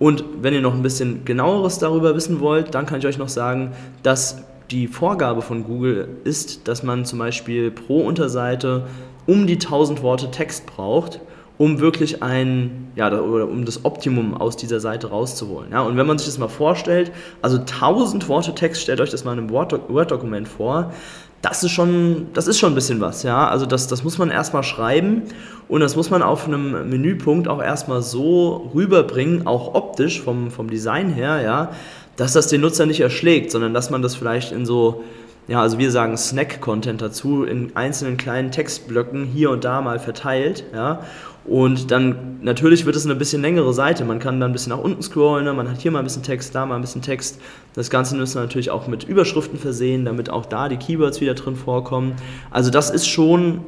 Und 0.00 0.24
wenn 0.40 0.54
ihr 0.54 0.60
noch 0.60 0.74
ein 0.74 0.82
bisschen 0.82 1.24
genaueres 1.24 1.78
darüber 1.78 2.16
wissen 2.16 2.40
wollt, 2.40 2.74
dann 2.74 2.84
kann 2.84 2.98
ich 2.98 3.06
euch 3.06 3.18
noch 3.18 3.28
sagen, 3.28 3.70
dass 4.02 4.42
die 4.72 4.88
Vorgabe 4.88 5.42
von 5.42 5.62
Google 5.62 6.08
ist, 6.24 6.66
dass 6.66 6.82
man 6.82 7.04
zum 7.04 7.20
Beispiel 7.20 7.70
pro 7.70 8.00
Unterseite 8.00 8.88
um 9.26 9.46
die 9.46 9.54
1000 9.54 10.02
Worte 10.02 10.32
Text 10.32 10.66
braucht 10.66 11.20
um 11.62 11.78
wirklich 11.78 12.24
ein, 12.24 12.90
ja, 12.96 13.06
oder 13.06 13.46
um 13.46 13.64
das 13.64 13.84
Optimum 13.84 14.34
aus 14.34 14.56
dieser 14.56 14.80
Seite 14.80 15.10
rauszuholen. 15.10 15.70
Ja, 15.70 15.82
und 15.82 15.96
wenn 15.96 16.08
man 16.08 16.18
sich 16.18 16.26
das 16.26 16.36
mal 16.36 16.48
vorstellt, 16.48 17.12
also 17.40 17.58
1000 17.58 18.28
Worte 18.28 18.52
Text, 18.52 18.82
stellt 18.82 19.00
euch 19.00 19.10
das 19.10 19.24
mal 19.24 19.34
in 19.34 19.38
einem 19.38 19.50
Word-Dokument 19.50 20.48
vor, 20.48 20.92
das 21.40 21.62
ist 21.62 21.70
schon, 21.70 22.26
das 22.34 22.48
ist 22.48 22.58
schon 22.58 22.72
ein 22.72 22.74
bisschen 22.74 23.00
was, 23.00 23.22
ja. 23.22 23.46
Also 23.46 23.64
das, 23.64 23.86
das 23.86 24.02
muss 24.02 24.18
man 24.18 24.32
erstmal 24.32 24.64
schreiben 24.64 25.22
und 25.68 25.82
das 25.82 25.94
muss 25.94 26.10
man 26.10 26.20
auf 26.20 26.48
einem 26.48 26.90
Menüpunkt 26.90 27.46
auch 27.46 27.62
erstmal 27.62 28.02
so 28.02 28.72
rüberbringen, 28.74 29.46
auch 29.46 29.72
optisch 29.76 30.20
vom, 30.20 30.50
vom 30.50 30.68
Design 30.68 31.10
her, 31.10 31.42
ja, 31.42 31.70
dass 32.16 32.32
das 32.32 32.48
den 32.48 32.60
Nutzer 32.60 32.86
nicht 32.86 33.00
erschlägt, 33.00 33.52
sondern 33.52 33.72
dass 33.72 33.88
man 33.88 34.02
das 34.02 34.16
vielleicht 34.16 34.50
in 34.50 34.66
so, 34.66 35.04
ja, 35.48 35.60
also 35.60 35.78
wir 35.78 35.90
sagen 35.90 36.16
Snack-Content 36.16 37.02
dazu, 37.02 37.44
in 37.44 37.74
einzelnen 37.74 38.16
kleinen 38.16 38.52
Textblöcken 38.52 39.24
hier 39.24 39.50
und 39.50 39.64
da 39.64 39.80
mal 39.80 39.98
verteilt, 39.98 40.64
ja. 40.72 41.00
Und 41.44 41.90
dann 41.90 42.38
natürlich 42.42 42.86
wird 42.86 42.94
es 42.94 43.04
eine 43.04 43.16
bisschen 43.16 43.42
längere 43.42 43.72
Seite. 43.72 44.04
Man 44.04 44.20
kann 44.20 44.38
dann 44.38 44.50
ein 44.50 44.52
bisschen 44.52 44.70
nach 44.70 44.78
unten 44.78 45.02
scrollen, 45.02 45.44
ne? 45.44 45.52
man 45.52 45.68
hat 45.68 45.80
hier 45.80 45.90
mal 45.90 45.98
ein 45.98 46.04
bisschen 46.04 46.22
Text, 46.22 46.54
da 46.54 46.64
mal 46.66 46.76
ein 46.76 46.82
bisschen 46.82 47.02
Text. 47.02 47.40
Das 47.74 47.90
Ganze 47.90 48.14
müssen 48.14 48.36
wir 48.36 48.42
natürlich 48.42 48.70
auch 48.70 48.86
mit 48.86 49.02
Überschriften 49.02 49.58
versehen, 49.58 50.04
damit 50.04 50.30
auch 50.30 50.46
da 50.46 50.68
die 50.68 50.76
Keywords 50.76 51.20
wieder 51.20 51.34
drin 51.34 51.56
vorkommen. 51.56 52.14
Also 52.52 52.70
das 52.70 52.90
ist 52.90 53.08
schon 53.08 53.62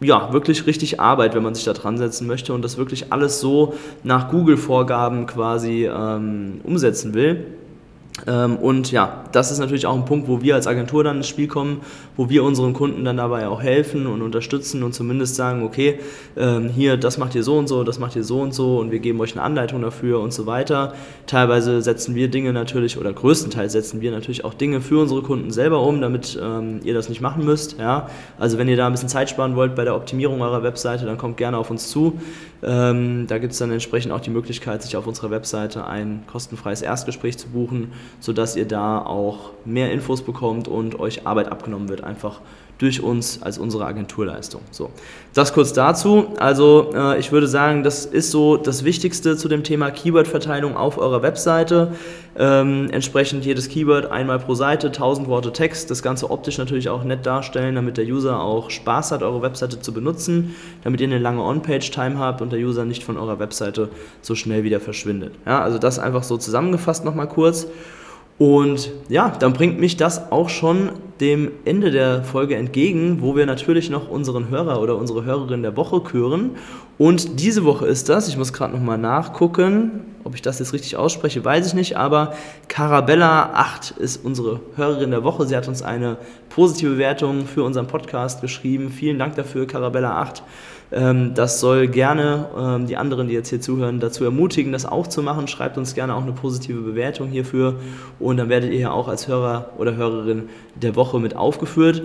ja, 0.00 0.32
wirklich 0.32 0.66
richtig 0.66 1.00
Arbeit, 1.00 1.34
wenn 1.34 1.42
man 1.42 1.54
sich 1.54 1.64
da 1.64 1.72
dran 1.72 1.98
setzen 1.98 2.26
möchte 2.26 2.54
und 2.54 2.62
das 2.62 2.78
wirklich 2.78 3.12
alles 3.12 3.40
so 3.40 3.74
nach 4.02 4.30
Google-Vorgaben 4.30 5.26
quasi 5.26 5.86
ähm, 5.86 6.60
umsetzen 6.62 7.12
will. 7.12 7.44
Ähm, 8.26 8.56
und 8.56 8.90
ja, 8.90 9.24
das 9.32 9.50
ist 9.50 9.58
natürlich 9.58 9.86
auch 9.86 9.94
ein 9.94 10.04
Punkt, 10.04 10.28
wo 10.28 10.42
wir 10.42 10.54
als 10.54 10.66
Agentur 10.66 11.04
dann 11.04 11.18
ins 11.18 11.28
Spiel 11.28 11.48
kommen, 11.48 11.80
wo 12.16 12.28
wir 12.28 12.44
unseren 12.44 12.72
Kunden 12.72 13.04
dann 13.04 13.16
dabei 13.16 13.48
auch 13.48 13.62
helfen 13.62 14.06
und 14.06 14.22
unterstützen 14.22 14.82
und 14.82 14.94
zumindest 14.94 15.36
sagen, 15.36 15.62
okay, 15.62 16.00
ähm, 16.36 16.68
hier, 16.68 16.96
das 16.96 17.18
macht 17.18 17.34
ihr 17.34 17.42
so 17.42 17.56
und 17.56 17.68
so, 17.68 17.84
das 17.84 17.98
macht 17.98 18.16
ihr 18.16 18.24
so 18.24 18.40
und 18.40 18.52
so 18.52 18.78
und 18.78 18.90
wir 18.90 18.98
geben 18.98 19.20
euch 19.20 19.32
eine 19.32 19.42
Anleitung 19.42 19.80
dafür 19.80 20.20
und 20.20 20.32
so 20.32 20.46
weiter. 20.46 20.94
Teilweise 21.26 21.82
setzen 21.82 22.14
wir 22.14 22.28
Dinge 22.28 22.52
natürlich 22.52 22.98
oder 22.98 23.12
größtenteils 23.12 23.72
setzen 23.72 24.00
wir 24.00 24.10
natürlich 24.10 24.44
auch 24.44 24.54
Dinge 24.54 24.80
für 24.80 25.00
unsere 25.00 25.22
Kunden 25.22 25.50
selber 25.50 25.80
um, 25.82 26.00
damit 26.00 26.38
ähm, 26.42 26.80
ihr 26.84 26.94
das 26.94 27.08
nicht 27.08 27.20
machen 27.20 27.44
müsst. 27.44 27.78
Ja? 27.78 28.08
Also 28.38 28.58
wenn 28.58 28.68
ihr 28.68 28.76
da 28.76 28.86
ein 28.86 28.92
bisschen 28.92 29.08
Zeit 29.08 29.30
sparen 29.30 29.56
wollt 29.56 29.74
bei 29.74 29.84
der 29.84 29.94
Optimierung 29.94 30.42
eurer 30.42 30.62
Webseite, 30.62 31.06
dann 31.06 31.16
kommt 31.16 31.36
gerne 31.36 31.56
auf 31.56 31.70
uns 31.70 31.88
zu. 31.88 32.18
Ähm, 32.62 33.26
da 33.26 33.38
gibt 33.38 33.52
es 33.52 33.58
dann 33.58 33.70
entsprechend 33.70 34.12
auch 34.12 34.20
die 34.20 34.30
Möglichkeit, 34.30 34.82
sich 34.82 34.96
auf 34.96 35.06
unserer 35.06 35.30
Webseite 35.30 35.86
ein 35.86 36.24
kostenfreies 36.26 36.82
Erstgespräch 36.82 37.38
zu 37.38 37.48
buchen, 37.48 37.92
sodass 38.20 38.56
ihr 38.56 38.66
da 38.66 39.04
auch 39.04 39.50
mehr 39.64 39.92
Infos 39.92 40.22
bekommt 40.22 40.68
und 40.68 40.98
euch 40.98 41.26
Arbeit 41.26 41.50
abgenommen 41.50 41.88
wird, 41.88 42.04
einfach 42.04 42.40
durch 42.80 43.02
uns 43.02 43.42
als 43.42 43.58
unsere 43.58 43.84
Agenturleistung. 43.84 44.62
So, 44.70 44.88
das 45.34 45.52
kurz 45.52 45.74
dazu. 45.74 46.28
Also 46.38 46.92
äh, 46.94 47.18
ich 47.18 47.30
würde 47.30 47.46
sagen, 47.46 47.84
das 47.84 48.06
ist 48.06 48.30
so 48.30 48.56
das 48.56 48.84
Wichtigste 48.84 49.36
zu 49.36 49.48
dem 49.48 49.64
Thema 49.64 49.90
Keyword-Verteilung 49.90 50.78
auf 50.78 50.96
eurer 50.96 51.22
Webseite. 51.22 51.92
Ähm, 52.38 52.88
entsprechend 52.90 53.44
jedes 53.44 53.68
Keyword 53.68 54.10
einmal 54.10 54.38
pro 54.38 54.54
Seite, 54.54 54.86
1000 54.86 55.28
Worte 55.28 55.52
Text, 55.52 55.90
das 55.90 56.02
Ganze 56.02 56.30
optisch 56.30 56.56
natürlich 56.56 56.88
auch 56.88 57.04
nett 57.04 57.26
darstellen, 57.26 57.74
damit 57.74 57.98
der 57.98 58.06
User 58.06 58.40
auch 58.40 58.70
Spaß 58.70 59.12
hat, 59.12 59.22
eure 59.22 59.42
Webseite 59.42 59.78
zu 59.82 59.92
benutzen, 59.92 60.54
damit 60.82 61.02
ihr 61.02 61.06
eine 61.06 61.18
lange 61.18 61.42
On-Page-Time 61.42 62.18
habt 62.18 62.40
und 62.40 62.50
der 62.50 62.60
User 62.60 62.86
nicht 62.86 63.04
von 63.04 63.18
eurer 63.18 63.38
Webseite 63.38 63.90
so 64.22 64.34
schnell 64.34 64.64
wieder 64.64 64.80
verschwindet. 64.80 65.34
Ja, 65.44 65.62
also 65.62 65.76
das 65.76 65.98
einfach 65.98 66.22
so 66.22 66.38
zusammengefasst 66.38 67.04
nochmal 67.04 67.28
kurz. 67.28 67.66
Und 68.40 68.90
ja, 69.10 69.34
dann 69.38 69.52
bringt 69.52 69.78
mich 69.78 69.98
das 69.98 70.32
auch 70.32 70.48
schon 70.48 70.92
dem 71.20 71.50
Ende 71.66 71.90
der 71.90 72.24
Folge 72.24 72.56
entgegen, 72.56 73.18
wo 73.20 73.36
wir 73.36 73.44
natürlich 73.44 73.90
noch 73.90 74.08
unseren 74.08 74.48
Hörer 74.48 74.80
oder 74.80 74.96
unsere 74.96 75.26
Hörerin 75.26 75.60
der 75.60 75.76
Woche 75.76 76.00
küren. 76.00 76.52
Und 76.96 77.38
diese 77.38 77.66
Woche 77.66 77.86
ist 77.86 78.08
das, 78.08 78.28
ich 78.28 78.38
muss 78.38 78.54
gerade 78.54 78.72
nochmal 78.72 78.96
nachgucken, 78.96 80.06
Ob 80.24 80.34
ich 80.34 80.40
das 80.40 80.58
jetzt 80.58 80.72
richtig 80.72 80.96
ausspreche, 80.96 81.44
weiß 81.44 81.66
ich 81.66 81.74
nicht, 81.74 81.98
aber 81.98 82.32
Carabella8 82.70 83.98
ist 83.98 84.24
unsere 84.24 84.60
Hörerin 84.74 85.10
der 85.10 85.22
Woche. 85.22 85.46
Sie 85.46 85.54
hat 85.54 85.68
uns 85.68 85.82
eine 85.82 86.16
positive 86.48 86.92
Bewertung 86.92 87.44
für 87.44 87.62
unseren 87.62 87.88
Podcast 87.88 88.40
geschrieben. 88.40 88.90
Vielen 88.90 89.18
Dank 89.18 89.36
dafür, 89.36 89.66
Carabella8. 89.66 90.36
Ähm, 90.36 90.44
das 90.90 91.60
soll 91.60 91.86
gerne 91.86 92.46
ähm, 92.58 92.86
die 92.86 92.96
anderen, 92.96 93.28
die 93.28 93.34
jetzt 93.34 93.48
hier 93.48 93.60
zuhören, 93.60 94.00
dazu 94.00 94.24
ermutigen, 94.24 94.72
das 94.72 94.86
auch 94.86 95.06
zu 95.06 95.22
machen. 95.22 95.46
Schreibt 95.46 95.78
uns 95.78 95.94
gerne 95.94 96.14
auch 96.14 96.22
eine 96.22 96.32
positive 96.32 96.80
Bewertung 96.80 97.28
hierfür 97.28 97.76
und 98.18 98.38
dann 98.38 98.48
werdet 98.48 98.72
ihr 98.72 98.80
ja 98.80 98.90
auch 98.90 99.06
als 99.06 99.28
Hörer 99.28 99.70
oder 99.78 99.94
Hörerin 99.94 100.48
der 100.74 100.96
Woche 100.96 101.20
mit 101.20 101.36
aufgeführt. 101.36 102.02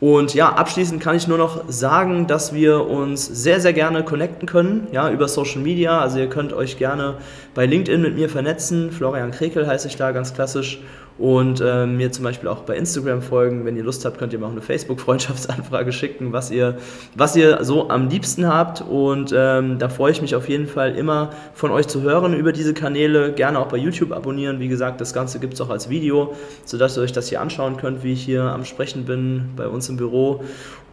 Und 0.00 0.34
ja, 0.34 0.52
abschließend 0.52 1.00
kann 1.00 1.16
ich 1.16 1.28
nur 1.28 1.38
noch 1.38 1.64
sagen, 1.68 2.26
dass 2.26 2.52
wir 2.52 2.88
uns 2.88 3.24
sehr, 3.24 3.60
sehr 3.60 3.72
gerne 3.72 4.02
connecten 4.02 4.46
können, 4.46 4.88
ja, 4.92 5.08
über 5.10 5.28
Social 5.28 5.62
Media. 5.62 6.00
Also 6.00 6.18
ihr 6.18 6.28
könnt 6.28 6.52
euch 6.52 6.76
gerne 6.76 7.14
bei 7.54 7.64
LinkedIn 7.64 8.02
mit 8.02 8.16
mir 8.16 8.28
vernetzen. 8.28 8.90
Florian 8.90 9.30
Krekel 9.30 9.66
heiße 9.66 9.86
ich 9.88 9.96
da 9.96 10.10
ganz 10.10 10.34
klassisch 10.34 10.80
und 11.16 11.60
äh, 11.60 11.86
mir 11.86 12.10
zum 12.10 12.24
Beispiel 12.24 12.48
auch 12.48 12.60
bei 12.60 12.76
Instagram 12.76 13.22
folgen. 13.22 13.64
Wenn 13.64 13.76
ihr 13.76 13.84
Lust 13.84 14.04
habt, 14.04 14.18
könnt 14.18 14.32
ihr 14.32 14.38
mir 14.38 14.46
auch 14.46 14.52
eine 14.52 14.60
Facebook-Freundschaftsanfrage 14.60 15.92
schicken, 15.92 16.32
was 16.32 16.50
ihr, 16.50 16.78
was 17.14 17.36
ihr 17.36 17.62
so 17.62 17.88
am 17.88 18.08
liebsten 18.08 18.48
habt. 18.48 18.80
Und 18.82 19.32
ähm, 19.36 19.78
da 19.78 19.88
freue 19.88 20.10
ich 20.10 20.20
mich 20.20 20.34
auf 20.34 20.48
jeden 20.48 20.66
Fall 20.66 20.96
immer 20.96 21.30
von 21.54 21.70
euch 21.70 21.86
zu 21.86 22.02
hören 22.02 22.34
über 22.34 22.52
diese 22.52 22.74
Kanäle. 22.74 23.32
Gerne 23.32 23.60
auch 23.60 23.68
bei 23.68 23.76
YouTube 23.76 24.12
abonnieren. 24.12 24.58
Wie 24.58 24.68
gesagt, 24.68 25.00
das 25.00 25.12
Ganze 25.12 25.38
gibt 25.38 25.54
es 25.54 25.60
auch 25.60 25.70
als 25.70 25.88
Video, 25.88 26.34
sodass 26.64 26.96
ihr 26.96 27.02
euch 27.02 27.12
das 27.12 27.28
hier 27.28 27.40
anschauen 27.40 27.76
könnt, 27.76 28.02
wie 28.02 28.12
ich 28.12 28.24
hier 28.24 28.42
am 28.42 28.64
Sprechen 28.64 29.04
bin 29.04 29.50
bei 29.56 29.68
uns 29.68 29.88
im 29.88 29.96
Büro. 29.96 30.42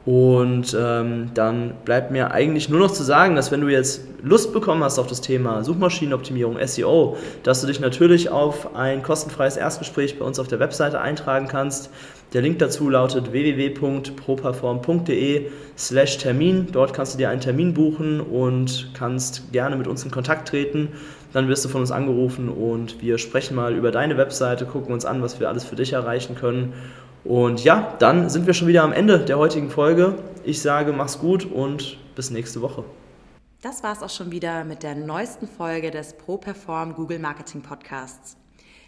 Und 0.05 0.77
ähm, 0.79 1.31
dann 1.35 1.73
bleibt 1.85 2.11
mir 2.11 2.31
eigentlich 2.31 2.69
nur 2.69 2.79
noch 2.79 2.91
zu 2.91 3.03
sagen, 3.03 3.35
dass 3.35 3.51
wenn 3.51 3.61
du 3.61 3.67
jetzt 3.67 4.01
Lust 4.23 4.51
bekommen 4.51 4.83
hast 4.83 4.97
auf 4.97 5.05
das 5.05 5.21
Thema 5.21 5.63
Suchmaschinenoptimierung, 5.63 6.57
SEO, 6.65 7.17
dass 7.43 7.61
du 7.61 7.67
dich 7.67 7.79
natürlich 7.79 8.29
auf 8.29 8.75
ein 8.75 9.03
kostenfreies 9.03 9.57
Erstgespräch 9.57 10.17
bei 10.17 10.25
uns 10.25 10.39
auf 10.39 10.47
der 10.47 10.59
Webseite 10.59 11.01
eintragen 11.01 11.47
kannst. 11.47 11.91
Der 12.33 12.41
Link 12.41 12.57
dazu 12.59 12.89
lautet 12.89 13.31
www.properform.de 13.31 15.51
slash 15.77 16.17
Termin. 16.17 16.69
Dort 16.71 16.93
kannst 16.93 17.13
du 17.13 17.19
dir 17.19 17.29
einen 17.29 17.41
Termin 17.41 17.75
buchen 17.75 18.21
und 18.21 18.89
kannst 18.95 19.51
gerne 19.51 19.75
mit 19.75 19.87
uns 19.87 20.03
in 20.03 20.09
Kontakt 20.09 20.47
treten. 20.47 20.87
Dann 21.33 21.47
wirst 21.47 21.63
du 21.63 21.69
von 21.69 21.81
uns 21.81 21.91
angerufen 21.91 22.49
und 22.49 22.99
wir 23.01 23.19
sprechen 23.19 23.55
mal 23.55 23.75
über 23.75 23.91
deine 23.91 24.17
Webseite, 24.17 24.65
gucken 24.65 24.93
uns 24.93 25.05
an, 25.05 25.21
was 25.21 25.39
wir 25.39 25.47
alles 25.47 25.63
für 25.63 25.75
dich 25.75 25.93
erreichen 25.93 26.35
können 26.35 26.73
und 27.23 27.63
ja, 27.63 27.95
dann 27.99 28.29
sind 28.29 28.47
wir 28.47 28.53
schon 28.53 28.67
wieder 28.67 28.83
am 28.83 28.93
Ende 28.93 29.19
der 29.19 29.37
heutigen 29.37 29.69
Folge. 29.69 30.15
Ich 30.43 30.61
sage, 30.61 30.91
mach's 30.91 31.19
gut 31.19 31.45
und 31.45 31.97
bis 32.15 32.31
nächste 32.31 32.61
Woche. 32.61 32.83
Das 33.61 33.83
war's 33.83 34.01
auch 34.01 34.09
schon 34.09 34.31
wieder 34.31 34.63
mit 34.63 34.81
der 34.81 34.95
neuesten 34.95 35.47
Folge 35.47 35.91
des 35.91 36.13
ProPerform 36.13 36.95
Google 36.95 37.19
Marketing 37.19 37.61
Podcasts. 37.61 38.37